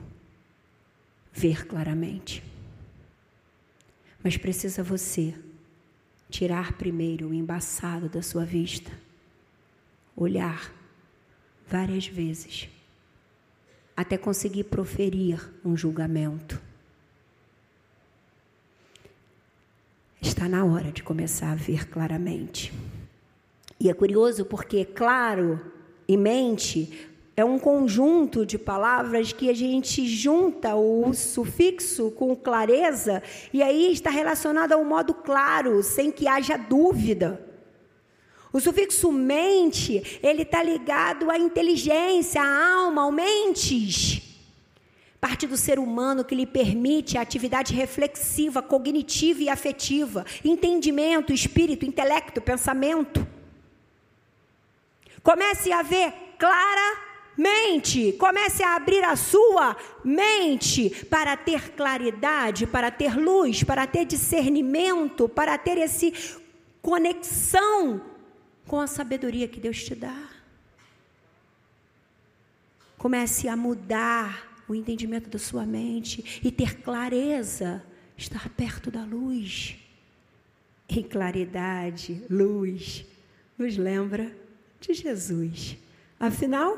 ver 1.32 1.68
claramente, 1.68 2.44
mas 4.24 4.38
precisa 4.38 4.82
você 4.82 5.36
tirar 6.30 6.74
primeiro 6.74 7.30
o 7.30 7.34
embaçado 7.34 8.10
da 8.10 8.22
sua 8.22 8.44
vista, 8.44 8.92
olhar 10.16 10.74
várias 11.68 12.08
vezes, 12.08 12.68
até 13.96 14.18
conseguir 14.18 14.66
proferir 14.66 15.54
um 15.64 15.78
julgamento. 15.78 16.62
Está 20.26 20.50
na 20.50 20.66
hora 20.66 20.92
de 20.92 21.04
começar 21.04 21.52
a 21.52 21.56
ver 21.56 21.88
claramente. 21.88 22.74
E 23.80 23.92
é 23.92 23.94
curioso 23.94 24.44
porque, 24.44 24.84
claro, 24.84 25.62
e 26.08 26.18
mente 26.18 27.08
é 27.38 27.46
um 27.46 27.60
conjunto 27.60 28.44
de 28.44 28.58
palavras 28.58 29.32
que 29.32 29.52
a 29.52 29.54
gente 29.54 30.04
junta 30.08 30.76
o 30.76 31.14
sufixo 31.14 32.10
com 32.10 32.36
clareza 32.36 33.22
e 33.54 33.62
aí 33.62 33.94
está 33.94 34.10
relacionado 34.10 34.72
ao 34.72 34.84
modo 34.84 35.14
claro, 35.14 35.84
sem 35.84 36.12
que 36.12 36.28
haja 36.28 36.58
dúvida. 36.58 37.40
O 38.52 38.60
sufixo 38.60 39.12
mente, 39.12 40.20
ele 40.24 40.42
está 40.42 40.64
ligado 40.64 41.30
à 41.30 41.38
inteligência, 41.38 42.42
à 42.42 42.78
alma, 42.78 43.04
ao 43.04 43.12
mentes. 43.12 44.35
Parte 45.28 45.48
do 45.48 45.58
ser 45.58 45.80
humano 45.80 46.24
que 46.24 46.36
lhe 46.36 46.46
permite 46.46 47.18
a 47.18 47.22
atividade 47.22 47.74
reflexiva, 47.74 48.62
cognitiva 48.62 49.42
e 49.42 49.50
afetiva, 49.50 50.24
entendimento, 50.44 51.34
espírito, 51.34 51.84
intelecto, 51.84 52.40
pensamento. 52.40 53.28
Comece 55.24 55.72
a 55.72 55.82
ver 55.82 56.14
claramente. 56.38 58.14
Comece 58.20 58.62
a 58.62 58.76
abrir 58.76 59.04
a 59.04 59.16
sua 59.16 59.76
mente 60.04 60.92
para 61.10 61.36
ter 61.36 61.72
claridade, 61.72 62.68
para 62.68 62.92
ter 62.92 63.18
luz, 63.18 63.64
para 63.64 63.88
ter 63.88 64.06
discernimento, 64.06 65.28
para 65.28 65.58
ter 65.58 65.80
esse 65.80 66.14
conexão 66.84 68.00
com 68.68 68.80
a 68.80 68.86
sabedoria 68.86 69.48
que 69.48 69.60
Deus 69.60 69.84
te 69.84 69.96
dá. 69.96 70.30
Comece 72.96 73.48
a 73.48 73.58
mudar 73.58 74.54
o 74.68 74.76
entendimento 74.76 75.30
da 75.30 75.40
sua 75.40 75.66
mente 75.66 76.42
e 76.44 76.52
ter 76.52 76.82
clareza, 76.82 77.84
estar 78.18 78.50
perto 78.50 78.90
da 78.90 79.04
luz. 79.04 79.78
E 80.88 81.04
claridade, 81.04 82.24
luz, 82.30 83.06
nos 83.58 83.78
lembra 83.78 84.36
de 84.80 84.94
Jesus. 84.94 85.78
Afinal, 86.20 86.78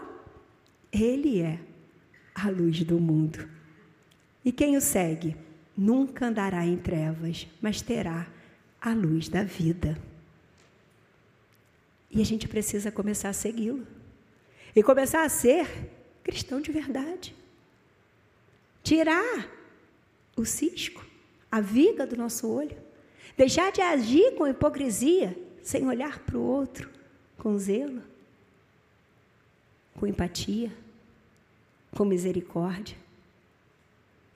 Ele 0.91 1.41
é 1.41 1.59
a 2.33 2.49
luz 2.49 2.83
do 2.83 2.99
mundo. 2.99 3.49
E 4.45 4.51
quem 4.51 4.77
o 4.77 4.81
segue 4.81 5.35
nunca 5.75 6.27
andará 6.27 6.65
em 6.65 6.77
trevas, 6.77 7.47
mas 7.61 7.81
terá 7.81 8.27
a 8.81 8.93
luz 8.93 9.27
da 9.27 9.43
vida. 9.43 9.97
E 12.09 12.21
a 12.21 12.25
gente 12.25 12.47
precisa 12.47 12.91
começar 12.91 13.29
a 13.29 13.33
segui-lo. 13.33 13.85
E 14.75 14.81
começar 14.81 15.23
a 15.23 15.29
ser 15.29 15.67
cristão 16.23 16.61
de 16.61 16.71
verdade. 16.71 17.35
Tirar 18.87 19.49
o 20.37 20.45
cisco, 20.45 21.05
a 21.51 21.59
viga 21.59 22.07
do 22.07 22.15
nosso 22.15 22.49
olho. 22.49 22.77
Deixar 23.35 23.69
de 23.69 23.81
agir 23.81 24.35
com 24.35 24.47
hipocrisia, 24.47 25.37
sem 25.61 25.85
olhar 25.85 26.19
para 26.19 26.37
o 26.37 26.41
outro 26.41 26.89
com 27.37 27.57
zelo, 27.57 28.01
com 29.93 30.07
empatia, 30.07 30.71
com 31.97 32.05
misericórdia. 32.05 32.95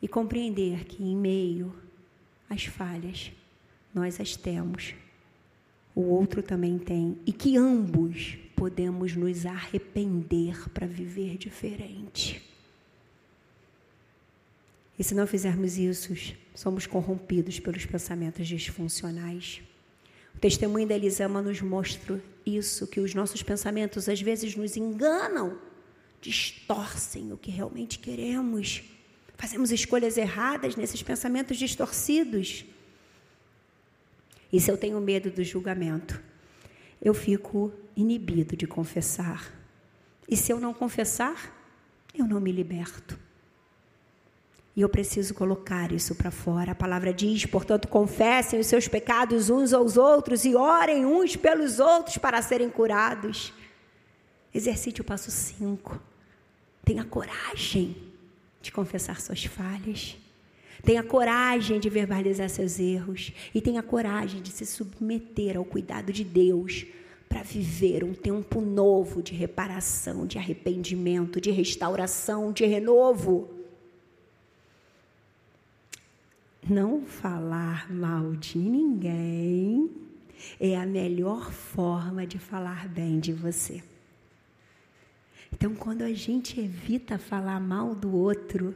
E 0.01 0.07
compreender 0.09 0.83
que 0.83 1.01
em 1.01 1.15
meio 1.15 1.73
às 2.49 2.65
falhas, 2.65 3.31
nós 3.93 4.19
as 4.19 4.35
temos, 4.35 4.93
o 5.95 6.01
outro 6.01 6.43
também 6.43 6.77
tem, 6.77 7.17
e 7.25 7.31
que 7.31 7.55
ambos 7.55 8.37
podemos 8.53 9.15
nos 9.15 9.45
arrepender 9.45 10.69
para 10.71 10.85
viver 10.85 11.37
diferente. 11.37 12.50
E 14.97 15.03
se 15.03 15.15
não 15.15 15.25
fizermos 15.25 15.77
isso, 15.77 16.13
somos 16.53 16.85
corrompidos 16.85 17.59
pelos 17.59 17.85
pensamentos 17.85 18.47
disfuncionais. 18.47 19.61
O 20.35 20.39
testemunho 20.39 20.87
da 20.87 20.95
Elisama 20.95 21.41
nos 21.41 21.61
mostra 21.61 22.21
isso, 22.45 22.87
que 22.87 22.99
os 22.99 23.13
nossos 23.13 23.43
pensamentos 23.43 24.07
às 24.07 24.21
vezes 24.21 24.55
nos 24.55 24.77
enganam, 24.77 25.57
distorcem 26.21 27.31
o 27.31 27.37
que 27.37 27.51
realmente 27.51 27.99
queremos. 27.99 28.83
Fazemos 29.37 29.71
escolhas 29.71 30.17
erradas 30.17 30.75
nesses 30.75 31.01
pensamentos 31.01 31.57
distorcidos. 31.57 32.65
E 34.53 34.59
se 34.59 34.69
eu 34.69 34.77
tenho 34.77 34.99
medo 34.99 35.31
do 35.31 35.43
julgamento, 35.43 36.21
eu 37.01 37.13
fico 37.13 37.73
inibido 37.95 38.55
de 38.55 38.67
confessar. 38.67 39.51
E 40.29 40.37
se 40.37 40.51
eu 40.51 40.59
não 40.59 40.73
confessar, 40.73 41.57
eu 42.13 42.25
não 42.25 42.39
me 42.39 42.51
liberto. 42.51 43.17
E 44.75 44.81
eu 44.81 44.89
preciso 44.89 45.33
colocar 45.33 45.91
isso 45.91 46.15
para 46.15 46.31
fora. 46.31 46.71
A 46.71 46.75
palavra 46.75 47.13
diz, 47.13 47.45
portanto, 47.45 47.87
confessem 47.87 48.59
os 48.59 48.67
seus 48.67 48.87
pecados 48.87 49.49
uns 49.49 49.73
aos 49.73 49.97
outros 49.97 50.45
e 50.45 50.55
orem 50.55 51.05
uns 51.05 51.35
pelos 51.35 51.79
outros 51.79 52.17
para 52.17 52.41
serem 52.41 52.69
curados. 52.69 53.53
Exercite 54.53 55.01
o 55.01 55.03
passo 55.03 55.29
5. 55.29 55.99
Tenha 56.85 57.03
coragem 57.03 57.97
de 58.61 58.71
confessar 58.71 59.19
suas 59.19 59.43
falhas. 59.43 60.17
Tenha 60.83 61.03
coragem 61.03 61.79
de 61.79 61.89
verbalizar 61.89 62.49
seus 62.49 62.79
erros. 62.79 63.33
E 63.53 63.59
tenha 63.59 63.83
coragem 63.83 64.41
de 64.41 64.51
se 64.51 64.65
submeter 64.65 65.57
ao 65.57 65.65
cuidado 65.65 66.13
de 66.13 66.23
Deus 66.23 66.85
para 67.27 67.43
viver 67.43 68.05
um 68.05 68.13
tempo 68.13 68.61
novo 68.61 69.21
de 69.21 69.33
reparação, 69.33 70.25
de 70.25 70.37
arrependimento, 70.37 71.41
de 71.41 71.51
restauração, 71.51 72.53
de 72.53 72.65
renovo 72.65 73.60
não 76.69 77.05
falar 77.05 77.91
mal 77.91 78.33
de 78.33 78.57
ninguém 78.57 79.89
é 80.59 80.75
a 80.77 80.85
melhor 80.85 81.51
forma 81.51 82.25
de 82.25 82.39
falar 82.39 82.87
bem 82.87 83.19
de 83.19 83.33
você. 83.33 83.83
Então, 85.51 85.75
quando 85.75 86.01
a 86.01 86.13
gente 86.13 86.59
evita 86.59 87.17
falar 87.17 87.59
mal 87.59 87.93
do 87.93 88.15
outro, 88.15 88.75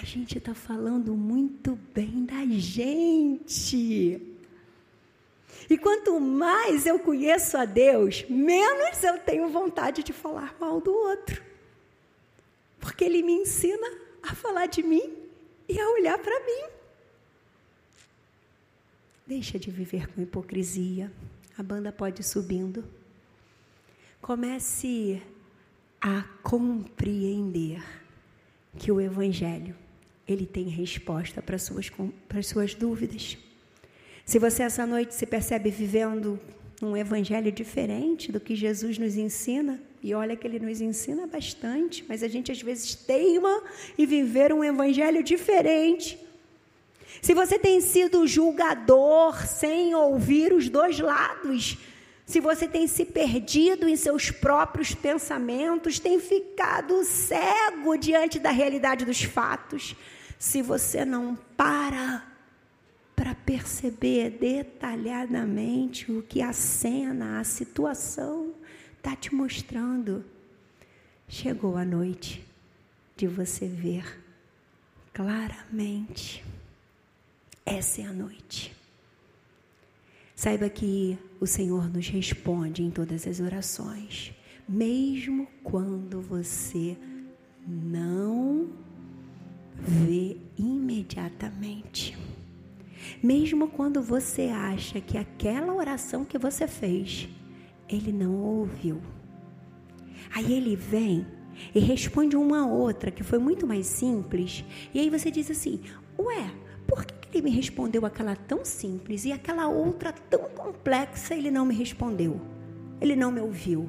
a 0.00 0.04
gente 0.04 0.38
está 0.38 0.54
falando 0.54 1.14
muito 1.14 1.78
bem 1.92 2.24
da 2.24 2.44
gente. 2.46 4.20
E 5.68 5.76
quanto 5.78 6.18
mais 6.20 6.86
eu 6.86 6.98
conheço 6.98 7.56
a 7.56 7.64
Deus, 7.64 8.24
menos 8.28 9.02
eu 9.02 9.18
tenho 9.18 9.48
vontade 9.48 10.02
de 10.02 10.12
falar 10.12 10.54
mal 10.60 10.80
do 10.80 10.92
outro. 10.92 11.42
Porque 12.78 13.04
Ele 13.04 13.22
me 13.22 13.32
ensina 13.32 13.86
a 14.22 14.34
falar 14.34 14.66
de 14.66 14.82
mim 14.82 15.16
e 15.68 15.78
a 15.78 15.88
olhar 15.90 16.18
para 16.18 16.38
mim. 16.40 16.75
Deixa 19.26 19.58
de 19.58 19.70
viver 19.70 20.06
com 20.08 20.22
hipocrisia. 20.22 21.10
A 21.58 21.62
banda 21.62 21.90
pode 21.90 22.20
ir 22.20 22.24
subindo. 22.24 22.84
Comece 24.20 25.20
a 26.00 26.22
compreender 26.42 27.82
que 28.78 28.92
o 28.92 29.00
Evangelho 29.00 29.74
ele 30.28 30.46
tem 30.46 30.68
resposta 30.68 31.40
para 31.40 31.58
suas 31.58 31.90
para 32.28 32.42
suas 32.42 32.74
dúvidas. 32.74 33.36
Se 34.24 34.38
você 34.38 34.62
essa 34.62 34.86
noite 34.86 35.14
se 35.14 35.24
percebe 35.24 35.70
vivendo 35.70 36.38
um 36.82 36.96
evangelho 36.96 37.50
diferente 37.50 38.30
do 38.30 38.40
que 38.40 38.54
Jesus 38.54 38.98
nos 38.98 39.16
ensina, 39.16 39.80
e 40.02 40.12
olha 40.12 40.36
que 40.36 40.46
ele 40.46 40.58
nos 40.58 40.80
ensina 40.80 41.26
bastante, 41.26 42.04
mas 42.08 42.22
a 42.22 42.28
gente 42.28 42.52
às 42.52 42.60
vezes 42.60 42.94
teima 42.94 43.62
em 43.96 44.04
viver 44.04 44.52
um 44.52 44.62
evangelho 44.62 45.22
diferente. 45.22 46.18
Se 47.22 47.34
você 47.34 47.58
tem 47.58 47.80
sido 47.80 48.26
julgador 48.26 49.46
sem 49.46 49.94
ouvir 49.94 50.52
os 50.52 50.68
dois 50.68 50.98
lados, 50.98 51.78
se 52.26 52.40
você 52.40 52.66
tem 52.66 52.86
se 52.86 53.04
perdido 53.04 53.88
em 53.88 53.96
seus 53.96 54.30
próprios 54.30 54.94
pensamentos, 54.94 56.00
tem 56.00 56.18
ficado 56.18 57.04
cego 57.04 57.96
diante 57.96 58.38
da 58.38 58.50
realidade 58.50 59.04
dos 59.04 59.22
fatos, 59.22 59.94
se 60.38 60.60
você 60.60 61.04
não 61.04 61.36
para 61.56 62.24
para 63.14 63.34
perceber 63.34 64.28
detalhadamente 64.28 66.12
o 66.12 66.22
que 66.22 66.42
a 66.42 66.52
cena, 66.52 67.40
a 67.40 67.44
situação 67.44 68.52
está 68.98 69.16
te 69.16 69.34
mostrando, 69.34 70.22
chegou 71.26 71.78
a 71.78 71.84
noite 71.84 72.46
de 73.16 73.26
você 73.26 73.66
ver 73.66 74.22
claramente. 75.14 76.44
Essa 77.66 78.00
é 78.02 78.04
a 78.04 78.12
noite. 78.12 78.72
Saiba 80.36 80.68
que 80.68 81.18
o 81.40 81.46
Senhor 81.48 81.92
nos 81.92 82.08
responde 82.08 82.80
em 82.80 82.90
todas 82.92 83.26
as 83.26 83.40
orações, 83.40 84.32
mesmo 84.68 85.48
quando 85.64 86.20
você 86.20 86.96
não 87.66 88.70
vê 89.74 90.36
imediatamente. 90.56 92.16
Mesmo 93.20 93.66
quando 93.66 94.00
você 94.00 94.42
acha 94.42 95.00
que 95.00 95.18
aquela 95.18 95.74
oração 95.74 96.24
que 96.24 96.38
você 96.38 96.68
fez, 96.68 97.28
ele 97.88 98.12
não 98.12 98.32
ouviu. 98.36 99.02
Aí 100.32 100.52
ele 100.52 100.76
vem 100.76 101.26
e 101.74 101.80
responde 101.80 102.36
uma 102.36 102.64
outra 102.64 103.10
que 103.10 103.24
foi 103.24 103.40
muito 103.40 103.66
mais 103.66 103.86
simples, 103.86 104.64
e 104.94 105.00
aí 105.00 105.10
você 105.10 105.30
diz 105.32 105.50
assim: 105.50 105.80
"Ué, 106.18 106.52
por 106.86 107.04
que 107.04 107.38
ele 107.38 107.44
me 107.44 107.50
respondeu 107.50 108.06
aquela 108.06 108.36
tão 108.36 108.64
simples 108.64 109.24
e 109.24 109.32
aquela 109.32 109.68
outra 109.68 110.12
tão 110.12 110.48
complexa 110.50 111.34
ele 111.34 111.50
não 111.50 111.66
me 111.66 111.74
respondeu? 111.74 112.40
Ele 113.00 113.16
não 113.16 113.30
me 113.30 113.40
ouviu. 113.40 113.88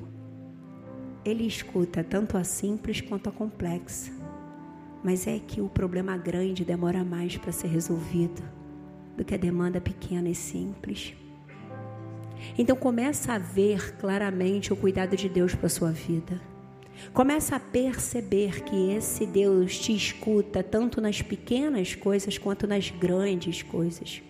Ele 1.24 1.46
escuta 1.46 2.04
tanto 2.04 2.38
a 2.38 2.44
simples 2.44 3.02
quanto 3.02 3.30
a 3.30 3.32
complexa. 3.32 4.12
Mas 5.04 5.28
é 5.28 5.40
que 5.40 5.62
o 5.62 5.70
problema 5.70 6.18
grande 6.18 6.66
demora 6.66 7.04
mais 7.04 7.38
para 7.38 7.52
ser 7.52 7.68
resolvido 7.68 8.42
do 9.16 9.24
que 9.24 9.36
a 9.36 9.38
demanda 9.38 9.80
pequena 9.80 10.30
e 10.30 10.36
simples. 10.36 11.14
Então 12.58 12.76
começa 12.76 13.34
a 13.34 13.40
ver 13.40 13.96
claramente 13.98 14.72
o 14.72 14.76
cuidado 14.76 15.16
de 15.16 15.28
Deus 15.28 15.56
para 15.56 15.70
sua 15.70 15.92
vida. 15.92 16.40
Começa 17.14 17.56
a 17.56 17.60
perceber 17.60 18.64
que 18.64 18.92
esse 18.92 19.26
Deus 19.26 19.78
te 19.80 19.96
escuta 19.96 20.64
tanto 20.64 21.00
nas 21.00 21.22
pequenas 21.22 21.96
coisas 21.96 22.38
quanto 22.38 22.68
nas 22.68 22.90
grandes 22.90 23.64
coisas. 23.64 24.22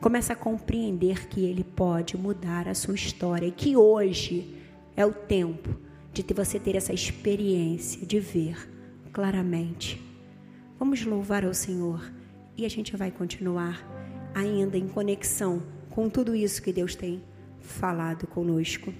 Começa 0.00 0.32
a 0.32 0.36
compreender 0.36 1.26
que 1.28 1.44
Ele 1.44 1.64
pode 1.64 2.16
mudar 2.16 2.68
a 2.68 2.74
sua 2.74 2.94
história 2.94 3.46
e 3.46 3.52
que 3.52 3.76
hoje 3.76 4.56
é 4.96 5.04
o 5.04 5.12
tempo 5.12 5.76
de 6.12 6.22
você 6.34 6.58
ter 6.58 6.76
essa 6.76 6.92
experiência 6.92 8.06
de 8.06 8.18
ver 8.20 8.70
claramente. 9.12 10.00
Vamos 10.78 11.04
louvar 11.04 11.44
ao 11.44 11.54
Senhor 11.54 12.12
e 12.56 12.64
a 12.64 12.68
gente 12.68 12.96
vai 12.96 13.10
continuar 13.10 13.86
ainda 14.34 14.76
em 14.76 14.86
conexão 14.86 15.62
com 15.90 16.10
tudo 16.10 16.34
isso 16.34 16.62
que 16.62 16.72
Deus 16.72 16.94
tem 16.94 17.22
falado 17.58 18.26
conosco. 18.26 18.92